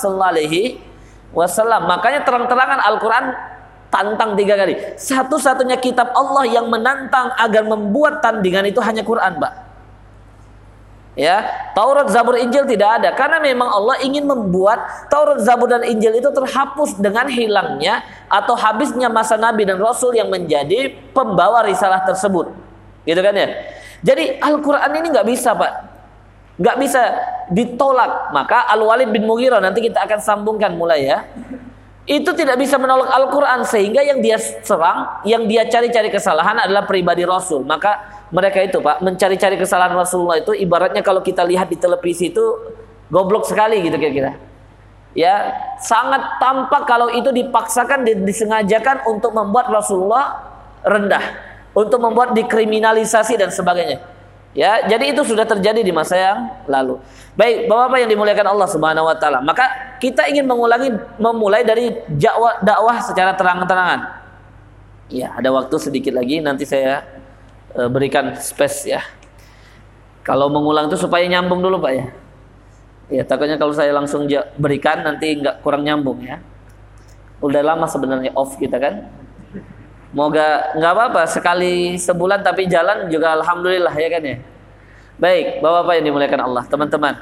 [1.34, 1.88] SAW.
[1.88, 3.26] Makanya terang-terangan Al-Quran
[3.92, 4.96] tantang tiga kali.
[4.96, 9.54] Satu-satunya kitab Allah yang menantang agar membuat tandingan itu hanya Quran, Pak.
[11.12, 11.44] Ya,
[11.76, 16.32] Taurat, Zabur, Injil tidak ada karena memang Allah ingin membuat Taurat, Zabur dan Injil itu
[16.32, 18.00] terhapus dengan hilangnya
[18.32, 22.56] atau habisnya masa nabi dan rasul yang menjadi pembawa risalah tersebut.
[23.04, 23.48] Gitu kan ya?
[24.00, 25.72] Jadi Al-Quran ini nggak bisa pak,
[26.62, 27.02] nggak bisa
[27.50, 28.30] ditolak.
[28.32, 31.26] Maka Al Walid bin Mughirah nanti kita akan sambungkan mulai ya.
[32.06, 37.22] Itu tidak bisa menolak Al-Quran sehingga yang dia serang, yang dia cari-cari kesalahan adalah pribadi
[37.24, 37.62] Rasul.
[37.62, 42.42] Maka mereka itu pak mencari-cari kesalahan Rasulullah itu ibaratnya kalau kita lihat di televisi itu
[43.14, 44.34] goblok sekali gitu kira-kira.
[45.12, 50.40] Ya sangat tampak kalau itu dipaksakan disengajakan untuk membuat Rasulullah
[50.82, 51.22] rendah
[51.72, 54.04] untuk membuat dikriminalisasi dan sebagainya.
[54.52, 57.00] Ya, jadi itu sudah terjadi di masa yang lalu.
[57.40, 59.40] Baik, Bapak-bapak yang dimuliakan Allah Subhanahu wa taala.
[59.40, 61.96] Maka kita ingin mengulangi memulai dari
[62.60, 64.20] dakwah secara terang-terangan.
[65.08, 67.04] Ya, ada waktu sedikit lagi nanti saya
[67.72, 69.00] e, berikan space ya.
[70.28, 72.06] Kalau mengulang itu supaya nyambung dulu, Pak ya.
[73.12, 74.28] Ya, takutnya kalau saya langsung
[74.60, 76.44] berikan nanti nggak kurang nyambung ya.
[77.40, 79.08] Udah lama sebenarnya off kita kan.
[80.12, 84.38] Moga nggak apa-apa sekali sebulan tapi jalan juga alhamdulillah ya kan ya.
[85.22, 87.14] Baik, Bapak-bapak yang dimuliakan Allah, teman-teman.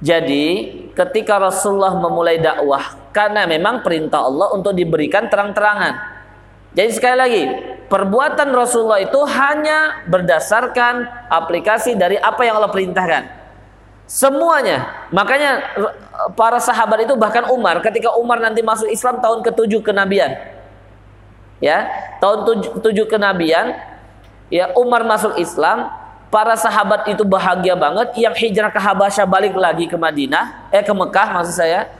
[0.00, 0.46] Jadi,
[0.92, 6.20] ketika Rasulullah memulai dakwah karena memang perintah Allah untuk diberikan terang-terangan.
[6.76, 7.42] Jadi sekali lagi,
[7.88, 13.22] perbuatan Rasulullah itu hanya berdasarkan aplikasi dari apa yang Allah perintahkan.
[14.04, 15.08] Semuanya.
[15.08, 15.80] Makanya
[16.36, 20.59] para sahabat itu bahkan Umar ketika Umar nanti masuk Islam tahun ke-7 kenabian.
[21.60, 21.88] Ya,
[22.24, 22.48] tahun
[22.80, 23.76] 7, 7 kenabian
[24.48, 25.92] ya Umar masuk Islam,
[26.32, 30.94] para sahabat itu bahagia banget yang hijrah ke Habasyah balik lagi ke Madinah, eh ke
[30.94, 31.90] Mekah maksud saya.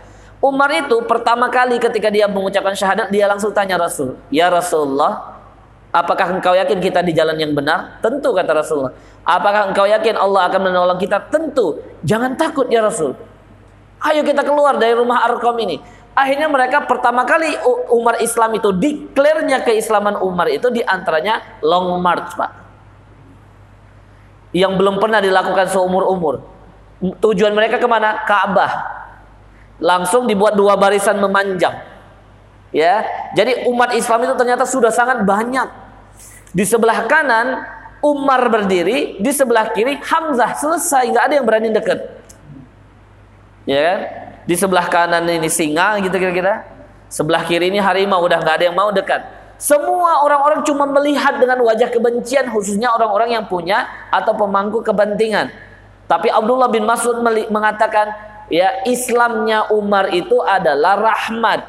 [0.41, 5.37] Umar itu pertama kali ketika dia mengucapkan syahadat dia langsung tanya Rasul, "Ya Rasulullah,
[5.93, 8.97] apakah engkau yakin kita di jalan yang benar?" Tentu kata Rasulullah.
[9.21, 11.29] Apakah engkau yakin Allah akan menolong kita?
[11.29, 11.77] Tentu.
[12.01, 13.13] Jangan takut ya Rasul.
[14.01, 15.77] Ayo kita keluar dari rumah Arkom ini.
[16.11, 17.55] Akhirnya mereka pertama kali
[17.95, 22.51] Umar Islam itu deklarnya keislaman Umar itu di antaranya long march pak.
[24.51, 26.43] Yang belum pernah dilakukan seumur umur.
[27.01, 28.27] Tujuan mereka ke mana?
[28.27, 28.73] Ka'bah.
[29.81, 31.89] Langsung dibuat dua barisan memanjang.
[32.71, 33.03] Ya,
[33.35, 35.67] jadi umat Islam itu ternyata sudah sangat banyak.
[36.51, 37.67] Di sebelah kanan
[38.03, 41.99] Umar berdiri, di sebelah kiri Hamzah selesai, nggak ada yang berani dekat.
[43.67, 43.99] Ya kan?
[44.51, 46.67] Di sebelah kanan ini singa gitu kira-kira.
[47.07, 49.23] Sebelah kiri ini harimau, udah nggak ada yang mau dekat.
[49.63, 55.55] Semua orang-orang cuma melihat dengan wajah kebencian khususnya orang-orang yang punya atau pemangku kepentingan.
[56.11, 58.11] Tapi Abdullah bin Mas'ud mengatakan,
[58.51, 61.63] ya Islamnya Umar itu adalah rahmat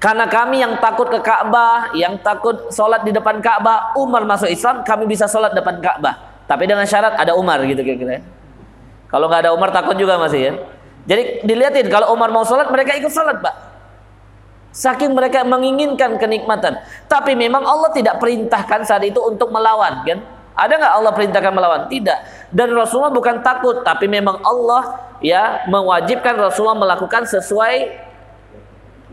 [0.00, 4.80] karena kami yang takut ke Ka'bah, yang takut sholat di depan Ka'bah, Umar masuk Islam,
[4.80, 6.40] kami bisa sholat depan Ka'bah.
[6.48, 8.24] Tapi dengan syarat ada Umar gitu kira-kira.
[9.12, 10.52] Kalau nggak ada Umar takut juga masih ya.
[11.08, 13.54] Jadi dilihatin kalau Umar mau sholat mereka ikut sholat pak.
[14.70, 16.78] Saking mereka menginginkan kenikmatan.
[17.10, 20.18] Tapi memang Allah tidak perintahkan saat itu untuk melawan kan.
[20.54, 21.80] Ada nggak Allah perintahkan melawan?
[21.88, 22.18] Tidak.
[22.52, 27.96] Dan Rasulullah bukan takut, tapi memang Allah ya mewajibkan Rasulullah melakukan sesuai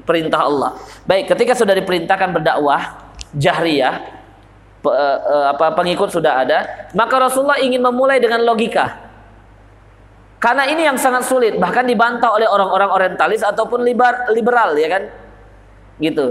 [0.04, 0.76] perintah Allah.
[1.08, 4.04] Baik, ketika sudah diperintahkan berdakwah jahriyah,
[4.84, 9.07] pe, e, apa pengikut sudah ada, maka Rasulullah ingin memulai dengan logika.
[10.38, 15.04] Karena ini yang sangat sulit, bahkan dibantah oleh orang-orang orientalis ataupun liberal, liberal ya kan?
[15.98, 16.26] Gitu.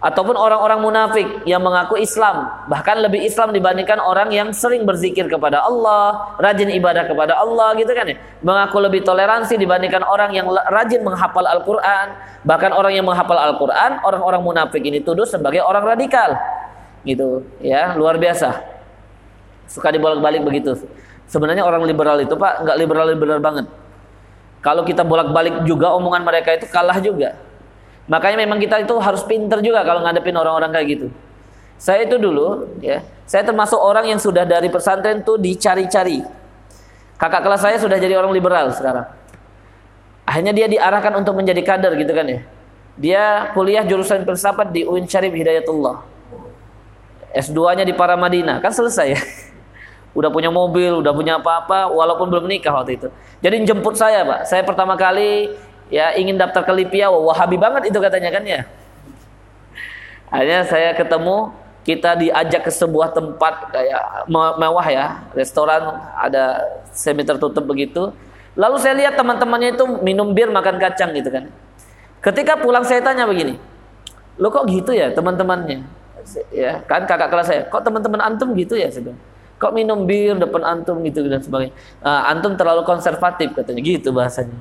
[0.00, 5.60] Ataupun orang-orang munafik yang mengaku Islam bahkan lebih Islam dibandingkan orang yang sering berzikir kepada
[5.60, 8.16] Allah rajin ibadah kepada Allah gitu kan ya?
[8.40, 12.16] Mengaku lebih toleransi dibandingkan orang yang rajin menghafal Al-Quran
[12.48, 16.32] bahkan orang yang menghafal Al-Quran orang-orang munafik ini tuduh sebagai orang radikal.
[17.04, 18.56] Gitu ya luar biasa.
[19.68, 20.80] Suka dibolak-balik begitu
[21.30, 23.66] sebenarnya orang liberal itu pak nggak liberal-liberal banget
[24.60, 27.38] kalau kita bolak-balik juga omongan mereka itu kalah juga
[28.10, 31.06] Makanya memang kita itu harus pinter juga kalau ngadepin orang-orang kayak gitu.
[31.78, 36.26] Saya itu dulu, ya, saya termasuk orang yang sudah dari pesantren tuh dicari-cari.
[37.14, 39.06] Kakak kelas saya sudah jadi orang liberal sekarang.
[40.26, 42.40] Akhirnya dia diarahkan untuk menjadi kader gitu kan ya.
[42.98, 46.02] Dia kuliah jurusan filsafat di UIN Syarif Hidayatullah.
[47.30, 49.20] S2-nya di Paramadina, kan selesai ya.
[50.10, 53.08] Udah punya mobil, udah punya apa-apa, walaupun belum nikah waktu itu.
[53.38, 54.50] Jadi jemput saya, Pak.
[54.50, 55.54] Saya pertama kali
[55.86, 58.66] ya ingin daftar ke Lipia, wah, wahabi banget itu katanya kan ya.
[60.30, 61.54] Akhirnya saya ketemu,
[61.86, 68.10] kita diajak ke sebuah tempat kayak mewah ya, restoran ada semi tertutup begitu.
[68.58, 71.50] Lalu saya lihat teman-temannya itu minum bir, makan kacang gitu kan.
[72.20, 73.56] Ketika pulang saya tanya begini,
[74.36, 75.86] lo kok gitu ya teman-temannya?
[76.52, 78.90] Ya kan kakak kelas saya, kok teman-teman antum gitu ya?
[78.92, 79.14] Saya
[79.60, 81.76] kok minum bir depan antum gitu dan sebagainya.
[82.00, 84.56] Uh, antum terlalu konservatif katanya gitu bahasanya.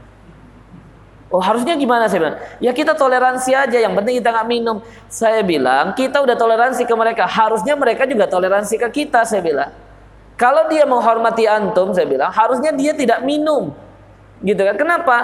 [1.29, 2.37] Oh harusnya gimana saya bilang?
[2.59, 4.81] Ya kita toleransi aja, yang penting kita nggak minum.
[5.07, 9.23] Saya bilang kita udah toleransi ke mereka, harusnya mereka juga toleransi ke kita.
[9.23, 9.71] Saya bilang.
[10.39, 13.75] Kalau dia menghormati antum, saya bilang harusnya dia tidak minum,
[14.39, 14.75] gitu kan?
[14.79, 15.17] Kenapa?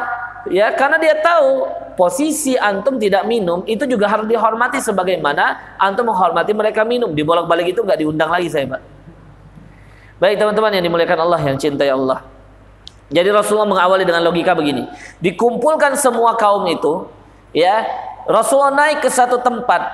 [0.52, 6.52] Ya karena dia tahu posisi antum tidak minum itu juga harus dihormati sebagaimana antum menghormati
[6.52, 7.16] mereka minum.
[7.16, 8.95] Dibolak-balik itu nggak diundang lagi saya, Pak.
[10.16, 12.24] Baik teman-teman yang dimuliakan Allah yang cintai Allah.
[13.12, 14.88] Jadi Rasulullah mengawali dengan logika begini.
[15.20, 17.06] Dikumpulkan semua kaum itu,
[17.52, 17.86] ya.
[18.26, 19.86] Rasulullah naik ke satu tempat,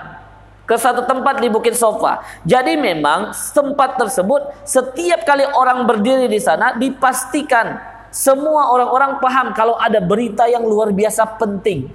[0.64, 2.24] ke satu tempat di Bukit Sofa.
[2.48, 7.76] Jadi memang tempat tersebut setiap kali orang berdiri di sana dipastikan
[8.08, 11.92] semua orang-orang paham kalau ada berita yang luar biasa penting.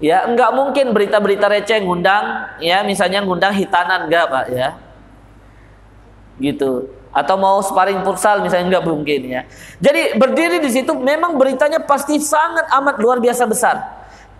[0.00, 4.68] Ya, enggak mungkin berita-berita receh ngundang ya misalnya ngundang hitanan enggak, Pak ya.
[6.40, 9.42] Gitu atau mau sparring futsal misalnya nggak mungkin ya.
[9.82, 13.76] Jadi berdiri di situ memang beritanya pasti sangat amat luar biasa besar.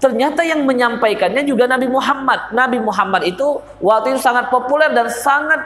[0.01, 2.57] Ternyata yang menyampaikannya juga Nabi Muhammad.
[2.57, 5.61] Nabi Muhammad itu waktu itu sangat populer dan sangat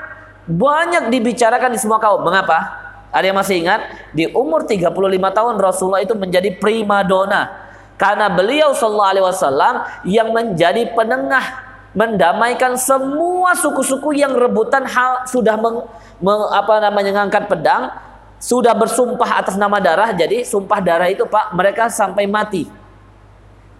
[0.50, 2.24] banyak dibicarakan di semua kaum.
[2.26, 2.82] Mengapa?
[3.14, 3.80] Ada yang masih ingat?
[4.10, 4.90] Di umur 35
[5.30, 7.46] tahun Rasulullah itu menjadi prima dona.
[7.94, 15.54] Karena beliau sallallahu alaihi wasallam yang menjadi penengah mendamaikan semua suku-suku yang rebutan hal sudah
[15.54, 15.86] meng,
[16.18, 17.94] meng, apa namanya mengangkat pedang
[18.42, 22.68] sudah bersumpah atas nama darah, jadi sumpah darah itu Pak, mereka sampai mati.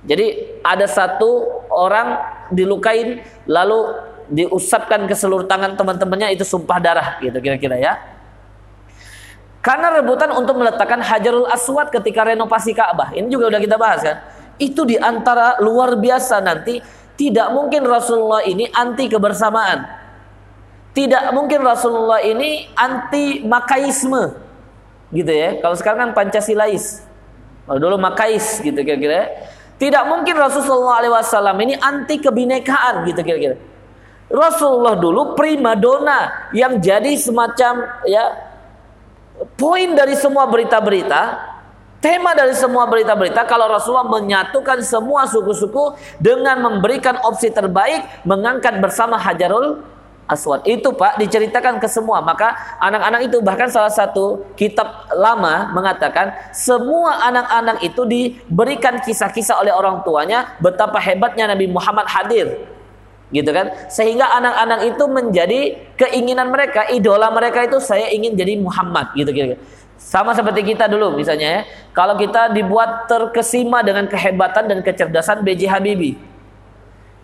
[0.04, 3.92] Jadi ada satu orang dilukain lalu
[4.28, 8.00] diusapkan ke seluruh tangan teman-temannya itu sumpah darah gitu kira-kira ya.
[9.64, 13.16] Karena rebutan untuk meletakkan Hajarul Aswad ketika renovasi Ka'bah.
[13.16, 14.20] Ini juga udah kita bahas kan.
[14.60, 19.86] Itu di antara luar biasa nanti tidak mungkin Rasulullah ini anti kebersamaan.
[20.94, 24.34] Tidak mungkin Rasulullah ini anti makaisme.
[25.14, 25.62] Gitu ya.
[25.62, 27.02] Kalau sekarang kan Pancasilais.
[27.66, 29.30] Kalau dulu makais gitu kira-kira.
[29.74, 33.58] Tidak mungkin Rasulullah SAW ini anti kebinekaan gitu kira-kira.
[34.30, 38.24] Rasulullah dulu prima dona yang jadi semacam ya
[39.58, 41.53] poin dari semua berita-berita
[42.04, 49.16] Tema dari semua berita-berita kalau Rasulullah menyatukan semua suku-suku dengan memberikan opsi terbaik mengangkat bersama
[49.16, 49.80] Hajarul
[50.28, 50.68] Aswad.
[50.68, 52.20] Itu Pak diceritakan ke semua.
[52.20, 54.84] Maka anak-anak itu bahkan salah satu kitab
[55.16, 62.68] lama mengatakan semua anak-anak itu diberikan kisah-kisah oleh orang tuanya betapa hebatnya Nabi Muhammad hadir.
[63.32, 63.72] Gitu kan?
[63.88, 65.60] Sehingga anak-anak itu menjadi
[65.96, 69.56] keinginan mereka, idola mereka itu saya ingin jadi Muhammad gitu kira-kira.
[70.04, 71.60] Sama seperti kita dulu misalnya ya.
[71.96, 75.64] Kalau kita dibuat terkesima dengan kehebatan dan kecerdasan B.J.
[75.72, 76.20] Habibie.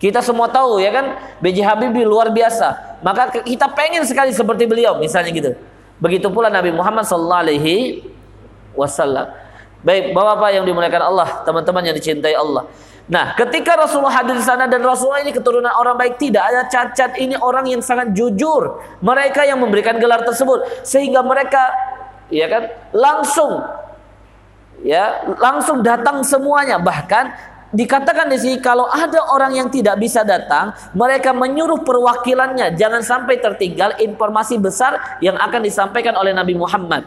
[0.01, 1.61] Kita semua tahu ya kan B.J.
[1.61, 2.97] Habibie luar biasa.
[3.05, 5.53] Maka kita pengen sekali seperti beliau misalnya gitu.
[6.01, 8.01] Begitu pula Nabi Muhammad sallallahu alaihi
[8.73, 9.29] wasallam.
[9.85, 12.65] Baik, Bapak-bapak yang dimuliakan Allah, teman-teman yang dicintai Allah.
[13.09, 17.17] Nah, ketika Rasulullah hadir di sana dan Rasulullah ini keturunan orang baik, tidak ada cacat.
[17.17, 18.81] Ini orang yang sangat jujur.
[19.01, 21.59] Mereka yang memberikan gelar tersebut sehingga mereka
[22.31, 22.63] ya kan?
[22.95, 23.61] Langsung.
[24.81, 26.81] Ya langsung datang semuanya.
[26.81, 32.73] Bahkan dikatakan di sini kalau ada orang yang tidak bisa datang mereka menyuruh perwakilannya.
[32.79, 37.05] Jangan sampai tertinggal informasi besar yang akan disampaikan oleh Nabi Muhammad.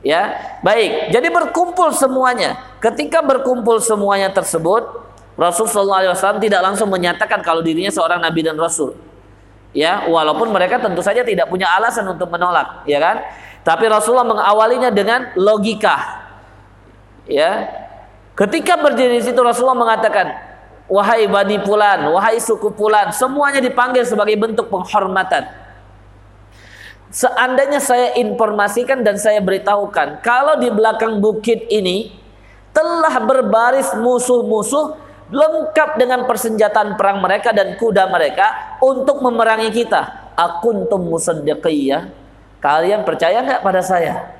[0.00, 1.12] Ya baik.
[1.12, 2.56] Jadi berkumpul semuanya.
[2.80, 8.96] Ketika berkumpul semuanya tersebut Rasulullah SAW tidak langsung menyatakan kalau dirinya seorang nabi dan rasul.
[9.70, 13.22] Ya walaupun mereka tentu saja tidak punya alasan untuk menolak ya kan
[13.60, 16.24] tapi Rasulullah mengawalinya dengan logika.
[17.28, 17.68] Ya.
[18.32, 20.32] Ketika berdiri di situ Rasulullah mengatakan,
[20.88, 25.44] "Wahai Bani Fulan, wahai suku Fulan, semuanya dipanggil sebagai bentuk penghormatan."
[27.10, 32.14] Seandainya saya informasikan dan saya beritahukan, kalau di belakang bukit ini
[32.70, 34.94] telah berbaris musuh-musuh
[35.30, 40.32] lengkap dengan persenjataan perang mereka dan kuda mereka untuk memerangi kita.
[40.38, 42.19] Akuntum musaddiqiyah
[42.60, 44.36] Kalian percaya nggak pada saya?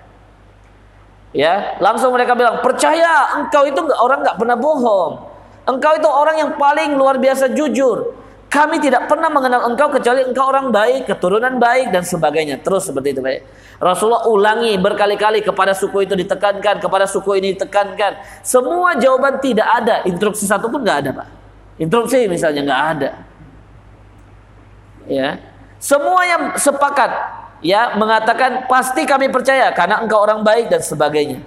[1.33, 3.41] Ya, langsung mereka bilang, percaya.
[3.41, 5.13] Engkau itu orang nggak pernah bohong.
[5.65, 8.21] Engkau itu orang yang paling luar biasa jujur.
[8.51, 12.59] Kami tidak pernah mengenal engkau kecuali engkau orang baik, keturunan baik dan sebagainya.
[12.59, 13.23] Terus seperti itu.
[13.79, 18.43] Rasulullah ulangi berkali-kali kepada suku itu ditekankan, kepada suku ini ditekankan.
[18.43, 21.29] Semua jawaban tidak ada, instruksi satu pun nggak ada, Pak.
[21.79, 23.11] Instruksi misalnya nggak ada.
[25.07, 25.39] Ya,
[25.79, 27.09] semuanya sepakat
[27.61, 31.41] ya mengatakan pasti kami percaya karena engkau orang baik dan sebagainya.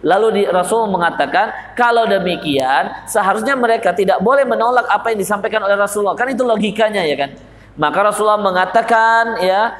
[0.00, 5.76] Lalu di, Rasul mengatakan kalau demikian seharusnya mereka tidak boleh menolak apa yang disampaikan oleh
[5.76, 6.16] Rasulullah.
[6.16, 7.30] Kan itu logikanya ya kan.
[7.76, 9.76] Maka Rasulullah mengatakan ya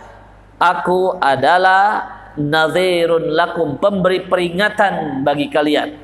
[0.60, 2.04] aku adalah
[2.36, 5.96] nazirun lakum pemberi peringatan bagi kalian.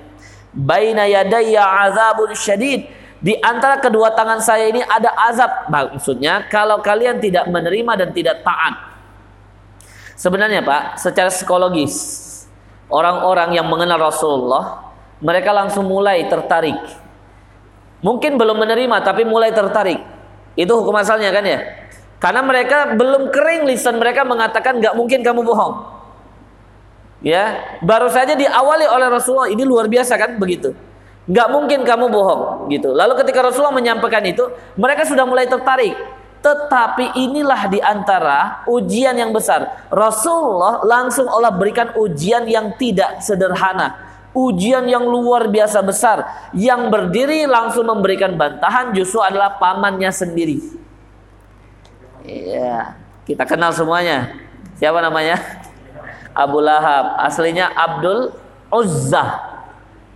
[0.57, 2.89] Baina yadayya azabun syadid
[3.21, 5.69] di antara kedua tangan saya ini ada azab.
[5.69, 8.96] Maksudnya kalau kalian tidak menerima dan tidak taat
[10.17, 11.95] Sebenarnya Pak, secara psikologis
[12.89, 14.89] orang-orang yang mengenal Rasulullah
[15.21, 16.77] mereka langsung mulai tertarik.
[18.01, 20.01] Mungkin belum menerima tapi mulai tertarik.
[20.57, 21.61] Itu hukum asalnya kan ya?
[22.17, 25.97] Karena mereka belum kering lisan mereka mengatakan nggak mungkin kamu bohong.
[27.25, 30.73] Ya, baru saja diawali oleh Rasulullah ini luar biasa kan begitu.
[31.27, 32.95] Nggak mungkin kamu bohong gitu.
[32.95, 34.47] Lalu ketika Rasulullah menyampaikan itu,
[34.79, 35.97] mereka sudah mulai tertarik.
[36.47, 39.91] Tetapi inilah di antara ujian yang besar.
[39.91, 43.99] Rasulullah langsung Allah berikan ujian yang tidak sederhana.
[44.31, 46.23] Ujian yang luar biasa besar.
[46.55, 50.63] Yang berdiri langsung memberikan bantahan justru adalah pamannya sendiri.
[52.23, 52.95] Iya,
[53.27, 54.31] kita kenal semuanya.
[54.79, 55.43] Siapa namanya?
[56.31, 57.27] Abu Lahab.
[57.27, 58.31] Aslinya Abdul
[58.71, 59.56] Uzzah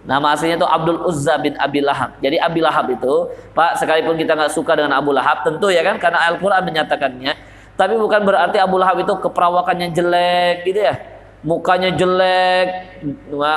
[0.00, 2.16] Nama aslinya itu Abdul Uzza bin Abi Lahab.
[2.24, 6.00] Jadi Abi Lahab itu, Pak, sekalipun kita nggak suka dengan Abu Lahab, tentu ya kan,
[6.00, 7.32] karena Al-Quran menyatakannya.
[7.76, 10.96] Tapi bukan berarti Abu Lahab itu keperawakannya jelek gitu ya.
[11.44, 12.96] Mukanya jelek,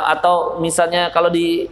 [0.07, 1.67] atau misalnya kalau di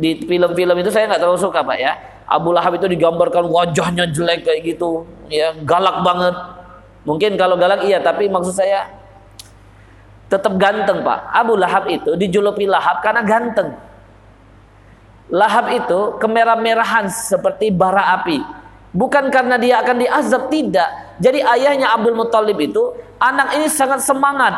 [0.00, 1.92] di film-film itu saya nggak terlalu suka Pak ya.
[2.28, 6.36] Abu Lahab itu digambarkan wajahnya jelek kayak gitu, ya galak banget.
[7.04, 8.88] Mungkin kalau galak iya, tapi maksud saya
[10.28, 11.32] tetap ganteng Pak.
[11.32, 13.72] Abu Lahab itu dijuluki Lahab karena ganteng.
[15.28, 18.40] Lahab itu kemerah-merahan seperti bara api.
[18.96, 20.88] Bukan karena dia akan diazab, tidak.
[21.20, 24.56] Jadi ayahnya Abdul Muthalib itu, anak ini sangat semangat.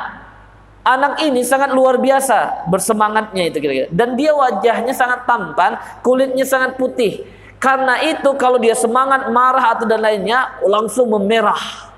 [0.87, 3.89] Anak ini sangat luar biasa bersemangatnya itu kira-kira.
[3.91, 7.27] Dan dia wajahnya sangat tampan, kulitnya sangat putih.
[7.61, 11.91] Karena itu kalau dia semangat, marah atau dan lainnya langsung memerah.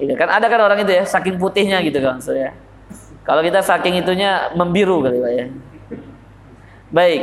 [0.00, 2.56] Ini kan ada kan orang itu ya, saking putihnya gitu kan saya.
[3.22, 5.46] Kalau kita saking itunya membiru kali ya.
[6.92, 7.22] Baik.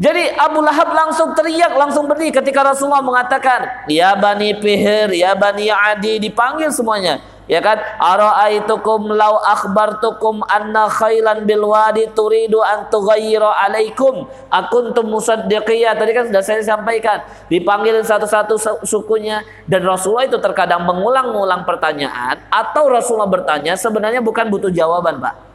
[0.00, 5.68] Jadi Abu Lahab langsung teriak, langsung berdiri ketika Rasulullah mengatakan, "Ya Bani Fihir, ya Bani
[5.68, 7.20] Adi," dipanggil semuanya.
[7.50, 7.82] Ya kan?
[7.98, 15.98] Ara'aitukum law akhbartukum anna khailan bil wadi turidu an tughayyiru alaikum akuntum musaddiqiyah.
[15.98, 17.26] Tadi kan sudah saya sampaikan.
[17.50, 18.54] Dipanggil satu-satu
[18.86, 25.49] sukunya dan Rasulullah itu terkadang mengulang-ulang pertanyaan atau Rasulullah bertanya sebenarnya bukan butuh jawaban, Pak.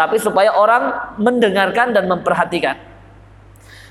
[0.00, 2.72] Tapi supaya orang mendengarkan dan memperhatikan.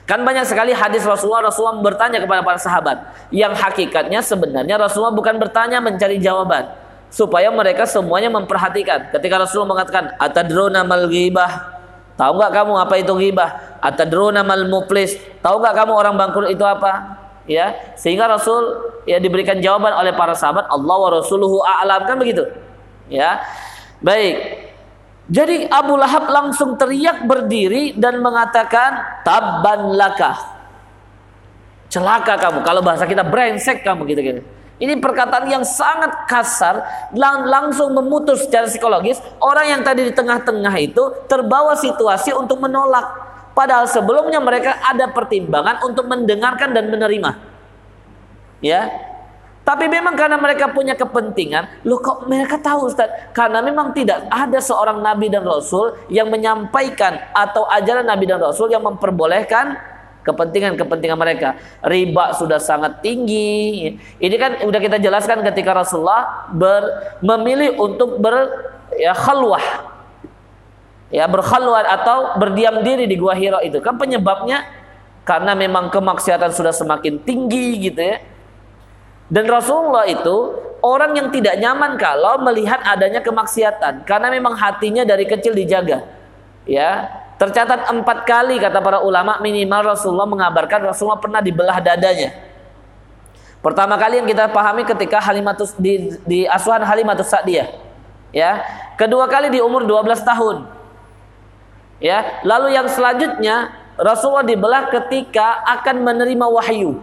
[0.10, 5.38] Kan banyak sekali hadis Rasulullah Rasulullah bertanya kepada para sahabat yang hakikatnya sebenarnya Rasulullah bukan
[5.38, 6.66] bertanya mencari jawaban,
[7.14, 9.14] supaya mereka semuanya memperhatikan.
[9.14, 11.78] Ketika Rasulullah mengatakan atadruna mal ghibah,
[12.18, 13.50] tahu nggak kamu apa itu ghibah?
[13.86, 15.14] Atadruna mal muflis,
[15.46, 17.22] tahu nggak kamu orang bangkrut itu apa?
[17.46, 22.50] Ya, sehingga Rasul ya diberikan jawaban oleh para sahabat Allah wa rasuluhu a'lam kan begitu.
[23.14, 23.46] Ya.
[24.02, 24.49] Baik.
[25.30, 30.34] Jadi Abu Lahab langsung teriak berdiri dan mengatakan tabban laka.
[31.90, 32.66] Celaka kamu.
[32.66, 34.42] Kalau bahasa kita brengsek kamu gitu-gitu.
[34.80, 39.20] Ini perkataan yang sangat kasar, lang langsung memutus secara psikologis.
[39.44, 43.06] Orang yang tadi di tengah-tengah itu terbawa situasi untuk menolak.
[43.52, 47.36] Padahal sebelumnya mereka ada pertimbangan untuk mendengarkan dan menerima.
[48.64, 48.88] Ya,
[49.70, 53.06] tapi memang karena mereka punya kepentingan, loh kok mereka tahu Ustaz?
[53.38, 58.66] Karena memang tidak ada seorang nabi dan rasul yang menyampaikan atau ajaran nabi dan rasul
[58.74, 59.78] yang memperbolehkan
[60.26, 61.54] kepentingan-kepentingan mereka.
[61.86, 63.94] Riba sudah sangat tinggi.
[64.18, 66.90] Ini kan udah kita jelaskan ketika Rasulullah ber,
[67.22, 68.50] memilih untuk ber
[68.98, 69.62] ya khalwah.
[71.14, 74.66] Ya berkhalwat atau berdiam diri di gua Hira itu kan penyebabnya
[75.30, 78.18] karena memang kemaksiatan sudah semakin tinggi gitu ya.
[79.30, 85.30] Dan Rasulullah itu orang yang tidak nyaman kalau melihat adanya kemaksiatan karena memang hatinya dari
[85.30, 86.02] kecil dijaga.
[86.66, 87.10] Ya,
[87.40, 92.36] Tercatat empat kali kata para ulama minimal Rasulullah mengabarkan Rasulullah pernah dibelah dadanya.
[93.64, 97.72] Pertama kali yang kita pahami ketika Halimatus di, di asuhan Halimatus Sa'diyah.
[98.36, 98.60] Ya.
[99.00, 100.68] Kedua kali di umur 12 tahun.
[102.04, 107.00] Ya, lalu yang selanjutnya Rasulullah dibelah ketika akan menerima wahyu.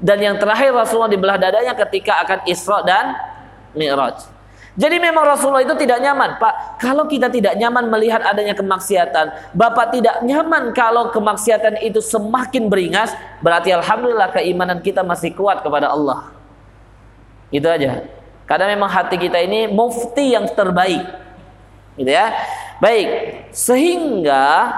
[0.00, 3.12] Dan yang terakhir Rasulullah dibelah dadanya ketika akan Isra dan
[3.76, 4.40] Mi'raj.
[4.80, 6.80] Jadi memang Rasulullah itu tidak nyaman, Pak.
[6.80, 13.12] Kalau kita tidak nyaman melihat adanya kemaksiatan, Bapak tidak nyaman kalau kemaksiatan itu semakin beringas,
[13.44, 16.32] berarti alhamdulillah keimanan kita masih kuat kepada Allah.
[17.52, 18.08] Itu aja.
[18.48, 21.02] Karena memang hati kita ini mufti yang terbaik.
[22.00, 22.32] Gitu ya.
[22.80, 23.08] Baik,
[23.52, 24.72] sehingga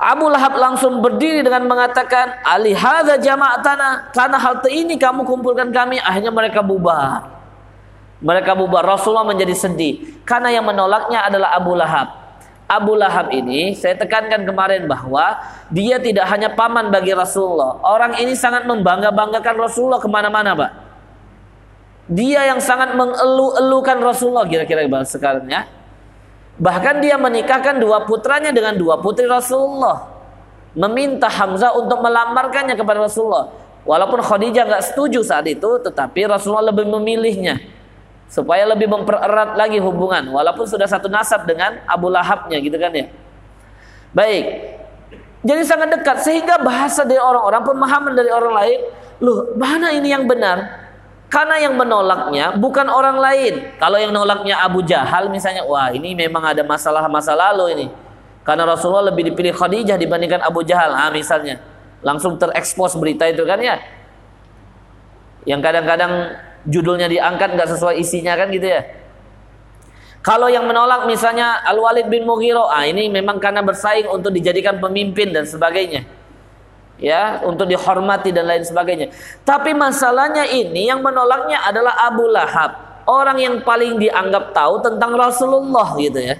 [0.00, 6.32] Abu Lahab langsung berdiri dengan mengatakan, "Alihadza jama'atana." Karena hal ini kamu kumpulkan kami, akhirnya
[6.32, 7.28] mereka bubar.
[8.24, 8.84] Mereka bubar.
[8.84, 12.16] Rasulullah menjadi sedih karena yang menolaknya adalah Abu Lahab.
[12.64, 15.36] Abu Lahab ini saya tekankan kemarin bahwa
[15.68, 17.80] dia tidak hanya paman bagi Rasulullah.
[17.84, 20.72] Orang ini sangat membangga-banggakan Rasulullah ke mana-mana, Pak.
[22.08, 25.79] Dia yang sangat mengelu-elukan Rasulullah kira-kira sekarang ya.
[26.60, 30.12] Bahkan dia menikahkan dua putranya dengan dua putri Rasulullah.
[30.76, 33.48] Meminta Hamzah untuk melamarkannya kepada Rasulullah.
[33.88, 37.58] Walaupun Khadijah nggak setuju saat itu, tetapi Rasulullah lebih memilihnya
[38.30, 43.10] supaya lebih mempererat lagi hubungan walaupun sudah satu nasab dengan Abu Lahabnya gitu kan ya.
[44.14, 44.76] Baik.
[45.40, 48.78] Jadi sangat dekat sehingga bahasa dari orang-orang pemahaman dari orang lain,
[49.18, 50.89] loh mana ini yang benar?
[51.30, 53.78] Karena yang menolaknya bukan orang lain.
[53.78, 57.86] Kalau yang nolaknya Abu Jahal misalnya, wah ini memang ada masalah masa lalu ini.
[58.42, 61.62] Karena Rasulullah lebih dipilih Khadijah dibandingkan Abu Jahal, ah misalnya.
[62.02, 63.78] Langsung terekspos berita itu kan ya.
[65.46, 66.12] Yang kadang-kadang
[66.66, 68.82] judulnya diangkat nggak sesuai isinya kan gitu ya.
[70.26, 74.82] Kalau yang menolak misalnya Al Walid bin Mughirah, ah ini memang karena bersaing untuk dijadikan
[74.82, 76.04] pemimpin dan sebagainya.
[77.00, 79.08] Ya, untuk dihormati dan lain sebagainya.
[79.40, 82.76] Tapi masalahnya ini yang menolaknya adalah Abu Lahab,
[83.08, 86.36] orang yang paling dianggap tahu tentang Rasulullah gitu ya.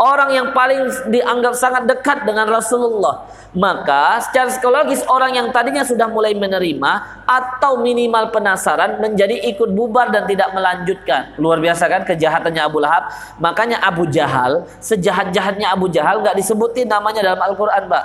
[0.00, 3.28] orang yang paling dianggap sangat dekat dengan Rasulullah.
[3.52, 6.92] Maka secara psikologis orang yang tadinya sudah mulai menerima
[7.28, 11.36] atau minimal penasaran menjadi ikut bubar dan tidak melanjutkan.
[11.36, 13.12] Luar biasa kan kejahatannya Abu Lahab.
[13.36, 18.04] Makanya Abu Jahal, sejahat-jahatnya Abu Jahal nggak disebutin namanya dalam Al-Quran, Pak.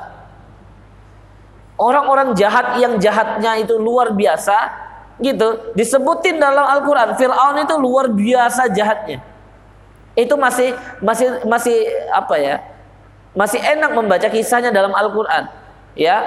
[1.76, 4.56] Orang-orang jahat yang jahatnya itu luar biasa,
[5.20, 7.16] gitu, disebutin dalam Al-Quran.
[7.16, 9.24] Fir'aun itu luar biasa jahatnya.
[10.16, 10.72] Itu masih
[11.04, 11.76] masih masih
[12.16, 12.64] apa ya
[13.36, 15.52] masih enak membaca kisahnya dalam Al-Quran
[16.00, 16.24] ya.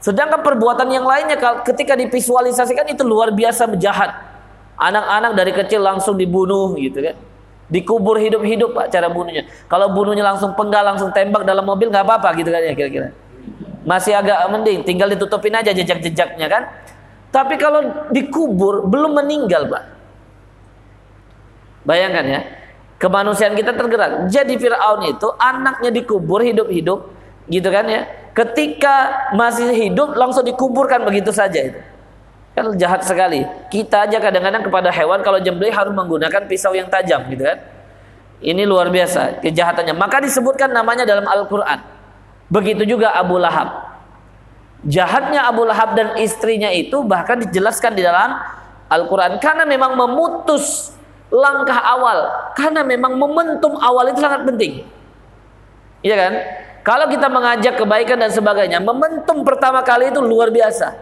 [0.00, 4.12] Sedangkan perbuatan yang lainnya ketika divisualisasikan itu luar biasa jahat.
[4.80, 7.16] Anak-anak dari kecil langsung dibunuh gitu kan.
[7.68, 9.44] Dikubur hidup-hidup cara bunuhnya.
[9.68, 13.08] Kalau bunuhnya langsung penggal langsung tembak dalam mobil nggak apa-apa gitu kan ya kira-kira
[13.90, 16.62] masih agak mending tinggal ditutupin aja jejak-jejaknya kan
[17.34, 19.82] tapi kalau dikubur belum meninggal pak
[21.82, 22.40] bayangkan ya
[23.00, 24.28] Kemanusiaan kita tergerak.
[24.28, 27.08] Jadi Firaun itu anaknya dikubur hidup-hidup,
[27.48, 28.04] gitu kan ya.
[28.36, 31.80] Ketika masih hidup langsung dikuburkan begitu saja itu.
[32.52, 33.48] Kan jahat sekali.
[33.72, 37.58] Kita aja kadang-kadang kepada hewan kalau jembeli harus menggunakan pisau yang tajam gitu kan.
[38.44, 39.96] Ini luar biasa kejahatannya.
[39.96, 41.80] Maka disebutkan namanya dalam Al-Qur'an.
[42.50, 43.94] Begitu juga Abu Lahab.
[44.82, 48.36] Jahatnya Abu Lahab dan istrinya itu bahkan dijelaskan di dalam
[48.90, 50.90] Al-Quran karena memang memutus
[51.30, 54.82] langkah awal karena memang momentum awal itu sangat penting.
[56.02, 56.32] Iya kan?
[56.80, 60.96] Kalau kita mengajak kebaikan dan sebagainya, momentum pertama kali itu luar biasa.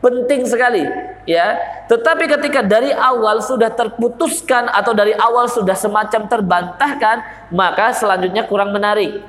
[0.00, 0.86] Penting sekali,
[1.28, 1.58] ya.
[1.90, 7.16] Tetapi ketika dari awal sudah terputuskan atau dari awal sudah semacam terbantahkan,
[7.52, 9.20] maka selanjutnya kurang menarik.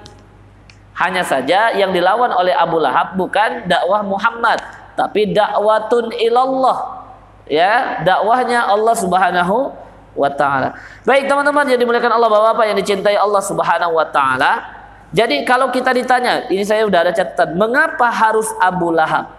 [1.00, 4.60] Hanya saja yang dilawan oleh Abu Lahab bukan dakwah Muhammad,
[5.00, 7.08] tapi dakwatun ilallah.
[7.47, 9.72] Ya, dakwahnya Allah Subhanahu
[10.12, 10.76] wa taala.
[11.08, 14.76] Baik teman-teman yang dimuliakan Allah Bapak-bapak yang dicintai Allah Subhanahu wa taala.
[15.16, 19.32] Jadi kalau kita ditanya, ini saya sudah ada catatan, mengapa harus Abu Lahab?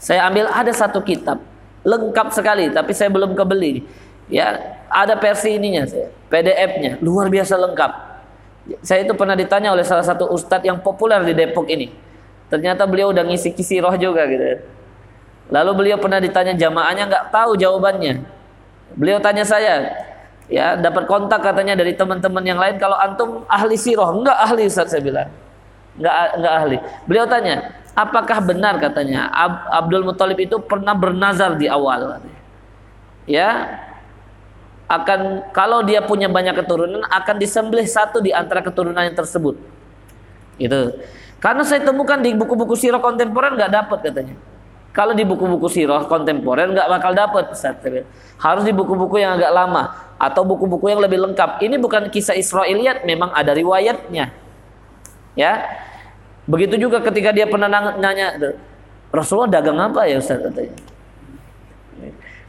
[0.00, 1.40] Saya ambil ada satu kitab
[1.84, 3.84] lengkap sekali tapi saya belum kebeli.
[4.32, 8.13] Ya, ada versi ininya saya, PDF-nya, luar biasa lengkap.
[8.80, 11.92] Saya itu pernah ditanya oleh salah satu ustadz yang populer di Depok ini.
[12.48, 14.64] Ternyata beliau udah ngisi kisi roh juga gitu.
[15.52, 18.24] Lalu beliau pernah ditanya jamaahnya nggak tahu jawabannya.
[18.96, 19.92] Beliau tanya saya,
[20.48, 24.92] ya dapat kontak katanya dari teman-teman yang lain kalau antum ahli siroh enggak ahli Ustaz
[24.92, 25.28] saya bilang
[25.96, 26.76] enggak enggak ahli
[27.08, 27.54] beliau tanya
[27.96, 32.20] apakah benar katanya Ab, Abdul Muthalib itu pernah bernazar di awal
[33.24, 33.80] ya
[34.84, 39.56] akan kalau dia punya banyak keturunan akan disembelih satu di antara keturunan yang tersebut
[40.60, 40.80] itu
[41.40, 44.36] karena saya temukan di buku-buku sirah kontemporer nggak dapat katanya
[44.94, 47.50] kalau di buku-buku sirah kontemporer nggak bakal dapat
[48.38, 51.58] Harus di buku-buku yang agak lama atau buku-buku yang lebih lengkap.
[51.58, 54.30] Ini bukan kisah Israiliyat, memang ada riwayatnya.
[55.34, 55.52] Ya.
[56.46, 57.66] Begitu juga ketika dia pernah
[57.98, 58.38] nanya,
[59.10, 60.78] Rasulullah dagang apa ya Ustaz katanya.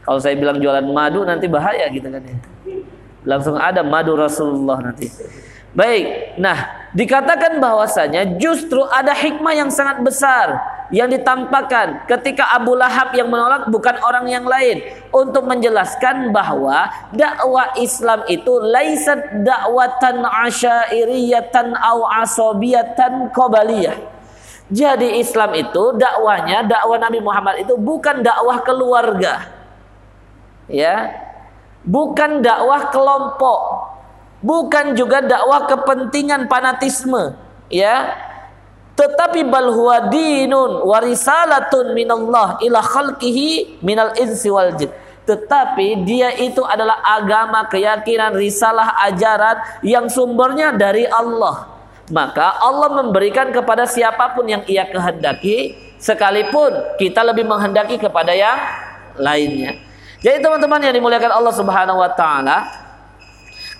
[0.06, 2.36] Kalau saya bilang jualan madu nanti bahaya gitu kan ya.
[3.26, 5.10] Langsung ada madu Rasulullah nanti.
[5.76, 10.56] Baik, nah dikatakan bahwasanya justru ada hikmah yang sangat besar
[10.88, 14.80] yang ditampakkan ketika Abu Lahab yang menolak bukan orang yang lain
[15.10, 23.98] untuk menjelaskan bahwa dakwah Islam itu laisat dakwatan asyairiyatan au asobiyatan qabaliyah.
[24.70, 29.55] Jadi Islam itu dakwahnya dakwah Nabi Muhammad itu bukan dakwah keluarga.
[30.66, 31.26] Ya.
[31.86, 33.60] Bukan dakwah kelompok,
[34.42, 37.38] bukan juga dakwah kepentingan fanatisme.
[37.70, 38.14] Ya.
[38.96, 44.88] Tetapi bal huwa dinun warisalatun minallah ila khalqihi minal insi wal jin.
[45.26, 51.76] Tetapi dia itu adalah agama keyakinan risalah ajaran yang sumbernya dari Allah.
[52.08, 58.56] Maka Allah memberikan kepada siapa pun yang ia kehendaki sekalipun kita lebih menghendaki kepada yang
[59.18, 59.80] lainnya
[60.24, 62.86] jadi teman-teman yang dimuliakan Allah Subhanahu wa taala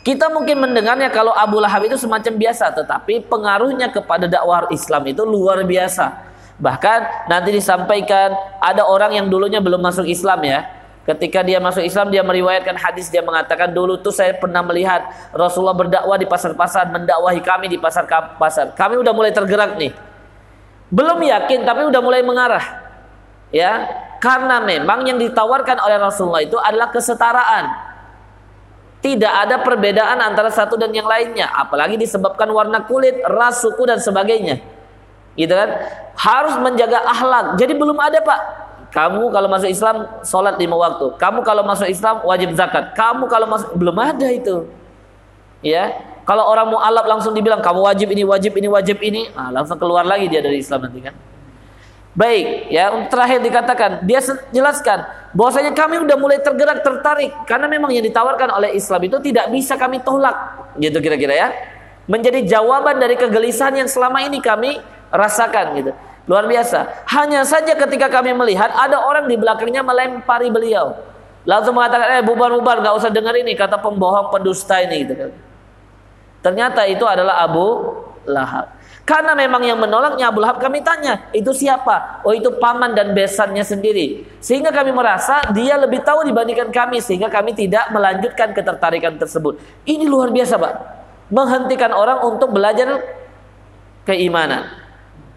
[0.07, 5.27] kita mungkin mendengarnya kalau Abu Lahab itu semacam biasa, tetapi pengaruhnya kepada dakwah Islam itu
[5.27, 6.31] luar biasa.
[6.63, 8.31] Bahkan nanti disampaikan
[8.63, 10.63] ada orang yang dulunya belum masuk Islam ya.
[11.11, 15.75] Ketika dia masuk Islam dia meriwayatkan hadis dia mengatakan dulu tuh saya pernah melihat Rasulullah
[15.75, 18.79] berdakwah di pasar-pasar mendakwahi kami di pasar-pasar.
[18.79, 19.91] Kami udah mulai tergerak nih.
[20.87, 22.63] Belum yakin tapi udah mulai mengarah.
[23.51, 23.91] Ya,
[24.27, 27.87] karena memang yang ditawarkan oleh Rasulullah itu adalah kesetaraan
[29.07, 34.03] tidak ada perbedaan antara satu dan yang lainnya, apalagi disebabkan warna kulit, ras, suku dan
[34.03, 34.59] sebagainya.
[35.39, 35.79] Gitu kan?
[36.19, 37.55] Harus menjaga akhlak.
[37.55, 38.41] Jadi belum ada, Pak.
[38.91, 41.15] Kamu kalau masuk Islam sholat lima waktu.
[41.23, 42.99] Kamu kalau masuk Islam wajib zakat.
[42.99, 44.67] Kamu kalau masuk belum ada itu.
[45.63, 45.93] Ya.
[46.27, 50.03] Kalau orang mu'alaf langsung dibilang kamu wajib ini, wajib ini, wajib ini, nah, langsung keluar
[50.03, 51.15] lagi dia dari Islam nanti kan.
[52.17, 55.05] Baik, ya terakhir dikatakan dia jelaskan
[55.37, 59.77] bahwasanya kami udah mulai tergerak tertarik karena memang yang ditawarkan oleh Islam itu tidak bisa
[59.77, 60.33] kami tolak,
[60.81, 61.49] gitu kira-kira ya.
[62.09, 64.81] Menjadi jawaban dari kegelisahan yang selama ini kami
[65.13, 65.93] rasakan gitu.
[66.27, 67.05] Luar biasa.
[67.07, 70.97] Hanya saja ketika kami melihat ada orang di belakangnya melempari beliau.
[71.47, 75.07] Langsung mengatakan, eh bubar-bubar, gak usah dengar ini, kata pembohong pendusta ini.
[75.07, 75.15] Gitu.
[75.15, 75.31] Kan.
[76.43, 77.95] Ternyata itu adalah Abu
[78.27, 78.75] Lahab.
[79.07, 82.27] Karena memang yang menolaknya Abu Lahab kami tanya, itu siapa?
[82.27, 84.27] Oh itu paman dan besannya sendiri.
[84.43, 86.99] Sehingga kami merasa dia lebih tahu dibandingkan kami.
[86.99, 89.63] Sehingga kami tidak melanjutkan ketertarikan tersebut.
[89.87, 90.73] Ini luar biasa Pak.
[91.31, 92.99] Menghentikan orang untuk belajar
[94.03, 94.67] keimanan.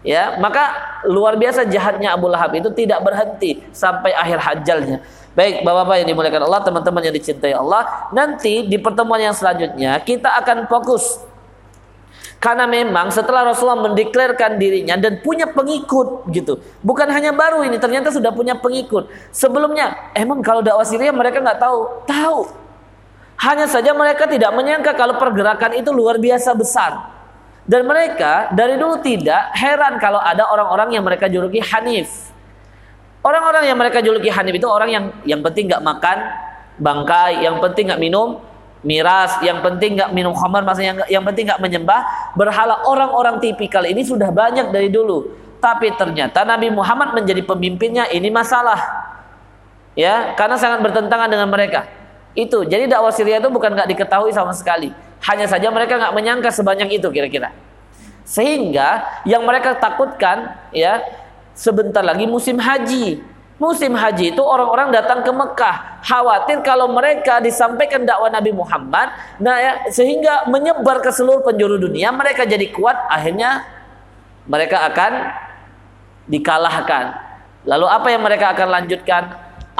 [0.02, 4.98] Ya, maka luar biasa jahatnya Abu Lahab itu tidak berhenti sampai akhir hajalnya.
[5.30, 10.26] Baik, Bapak-bapak yang dimuliakan Allah, teman-teman yang dicintai Allah, nanti di pertemuan yang selanjutnya kita
[10.42, 11.22] akan fokus
[12.40, 16.56] karena memang setelah Rasulullah mendeklarkan dirinya dan punya pengikut gitu.
[16.80, 19.12] Bukan hanya baru ini, ternyata sudah punya pengikut.
[19.28, 22.08] Sebelumnya, emang kalau dakwah Syria mereka nggak tahu?
[22.08, 22.38] Tahu.
[23.44, 27.12] Hanya saja mereka tidak menyangka kalau pergerakan itu luar biasa besar.
[27.68, 32.32] Dan mereka dari dulu tidak heran kalau ada orang-orang yang mereka juluki Hanif.
[33.20, 36.18] Orang-orang yang mereka juluki Hanif itu orang yang yang penting nggak makan
[36.80, 38.40] bangkai, yang penting nggak minum
[38.80, 42.00] miras, yang penting nggak minum khamar, maksudnya yang, yang penting nggak menyembah
[42.36, 42.80] berhala.
[42.88, 45.36] Orang-orang tipikal ini sudah banyak dari dulu.
[45.60, 48.80] Tapi ternyata Nabi Muhammad menjadi pemimpinnya ini masalah.
[49.92, 51.84] Ya, karena sangat bertentangan dengan mereka.
[52.32, 52.64] Itu.
[52.64, 54.94] Jadi dakwah Syria itu bukan nggak diketahui sama sekali.
[55.20, 57.52] Hanya saja mereka nggak menyangka sebanyak itu kira-kira.
[58.24, 61.02] Sehingga yang mereka takutkan ya
[61.52, 63.20] sebentar lagi musim haji.
[63.60, 69.60] Musim haji itu orang-orang datang ke Mekah, khawatir kalau mereka disampaikan dakwah Nabi Muhammad, nah
[69.60, 73.68] ya, sehingga menyebar ke seluruh penjuru dunia, mereka jadi kuat, akhirnya
[74.48, 75.12] mereka akan
[76.24, 77.12] dikalahkan.
[77.68, 79.22] Lalu apa yang mereka akan lanjutkan?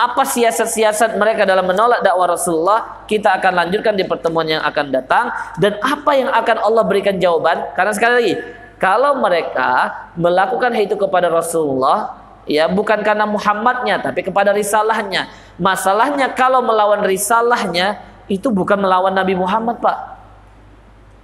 [0.00, 5.28] apa siasat-siasat mereka dalam menolak dakwah Rasulullah kita akan lanjutkan di pertemuan yang akan datang
[5.60, 8.34] dan apa yang akan Allah berikan jawaban karena sekali lagi
[8.80, 12.16] kalau mereka melakukan itu kepada Rasulullah
[12.48, 15.28] ya bukan karena Muhammadnya tapi kepada risalahnya.
[15.60, 19.98] Masalahnya kalau melawan risalahnya itu bukan melawan Nabi Muhammad Pak.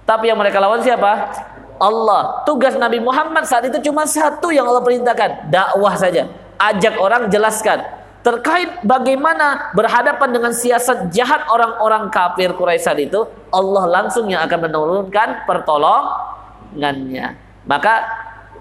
[0.07, 1.31] Tapi yang mereka lawan siapa?
[1.77, 2.43] Allah.
[2.43, 5.51] Tugas Nabi Muhammad saat itu cuma satu yang Allah perintahkan.
[5.51, 6.27] Dakwah saja.
[6.57, 7.85] Ajak orang jelaskan.
[8.25, 15.47] Terkait bagaimana berhadapan dengan siasat jahat orang-orang kafir Quraisy itu, Allah langsung yang akan menurunkan
[15.47, 17.39] pertolongannya.
[17.63, 17.93] Maka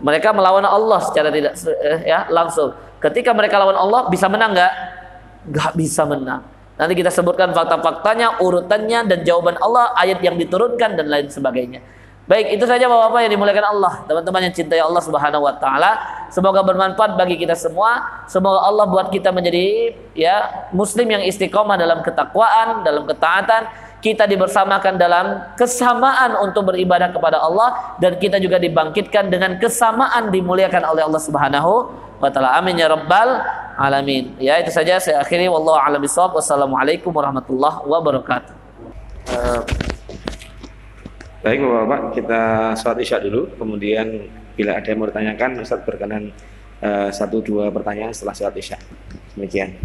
[0.01, 2.72] mereka melawan Allah secara tidak eh, ya langsung.
[3.01, 4.72] Ketika mereka lawan Allah bisa menang nggak?
[5.53, 6.42] Nggak bisa menang.
[6.76, 11.80] Nanti kita sebutkan fakta-faktanya, urutannya dan jawaban Allah, ayat yang diturunkan dan lain sebagainya.
[12.26, 15.94] Baik, itu saja Bapak-bapak yang dimuliakan Allah, teman-teman yang cintai Allah Subhanahu wa taala.
[16.26, 18.03] Semoga bermanfaat bagi kita semua.
[18.26, 23.86] Semoga Allah buat kita menjadi ya muslim yang istiqomah dalam ketakwaan, dalam ketaatan.
[23.97, 30.84] Kita dibersamakan dalam kesamaan untuk beribadah kepada Allah dan kita juga dibangkitkan dengan kesamaan dimuliakan
[30.84, 31.72] oleh Allah Subhanahu
[32.20, 32.55] wa taala.
[32.61, 33.40] Amin ya rabbal
[33.76, 34.36] alamin.
[34.40, 36.36] Ya, itu saja saya akhiri wallahu a'lam bishawab.
[36.38, 38.53] Wassalamualaikum warahmatullahi wabarakatuh.
[39.32, 39.61] Uh,
[41.44, 42.40] Baik Bapak-Bapak, kita
[42.74, 43.47] sholat isya dulu.
[43.55, 44.26] Kemudian
[44.59, 46.34] bila ada yang mau ditanyakan, Ustaz berkenan
[46.82, 48.78] uh, satu dua pertanyaan setelah sholat isya.
[49.38, 49.78] Demikian.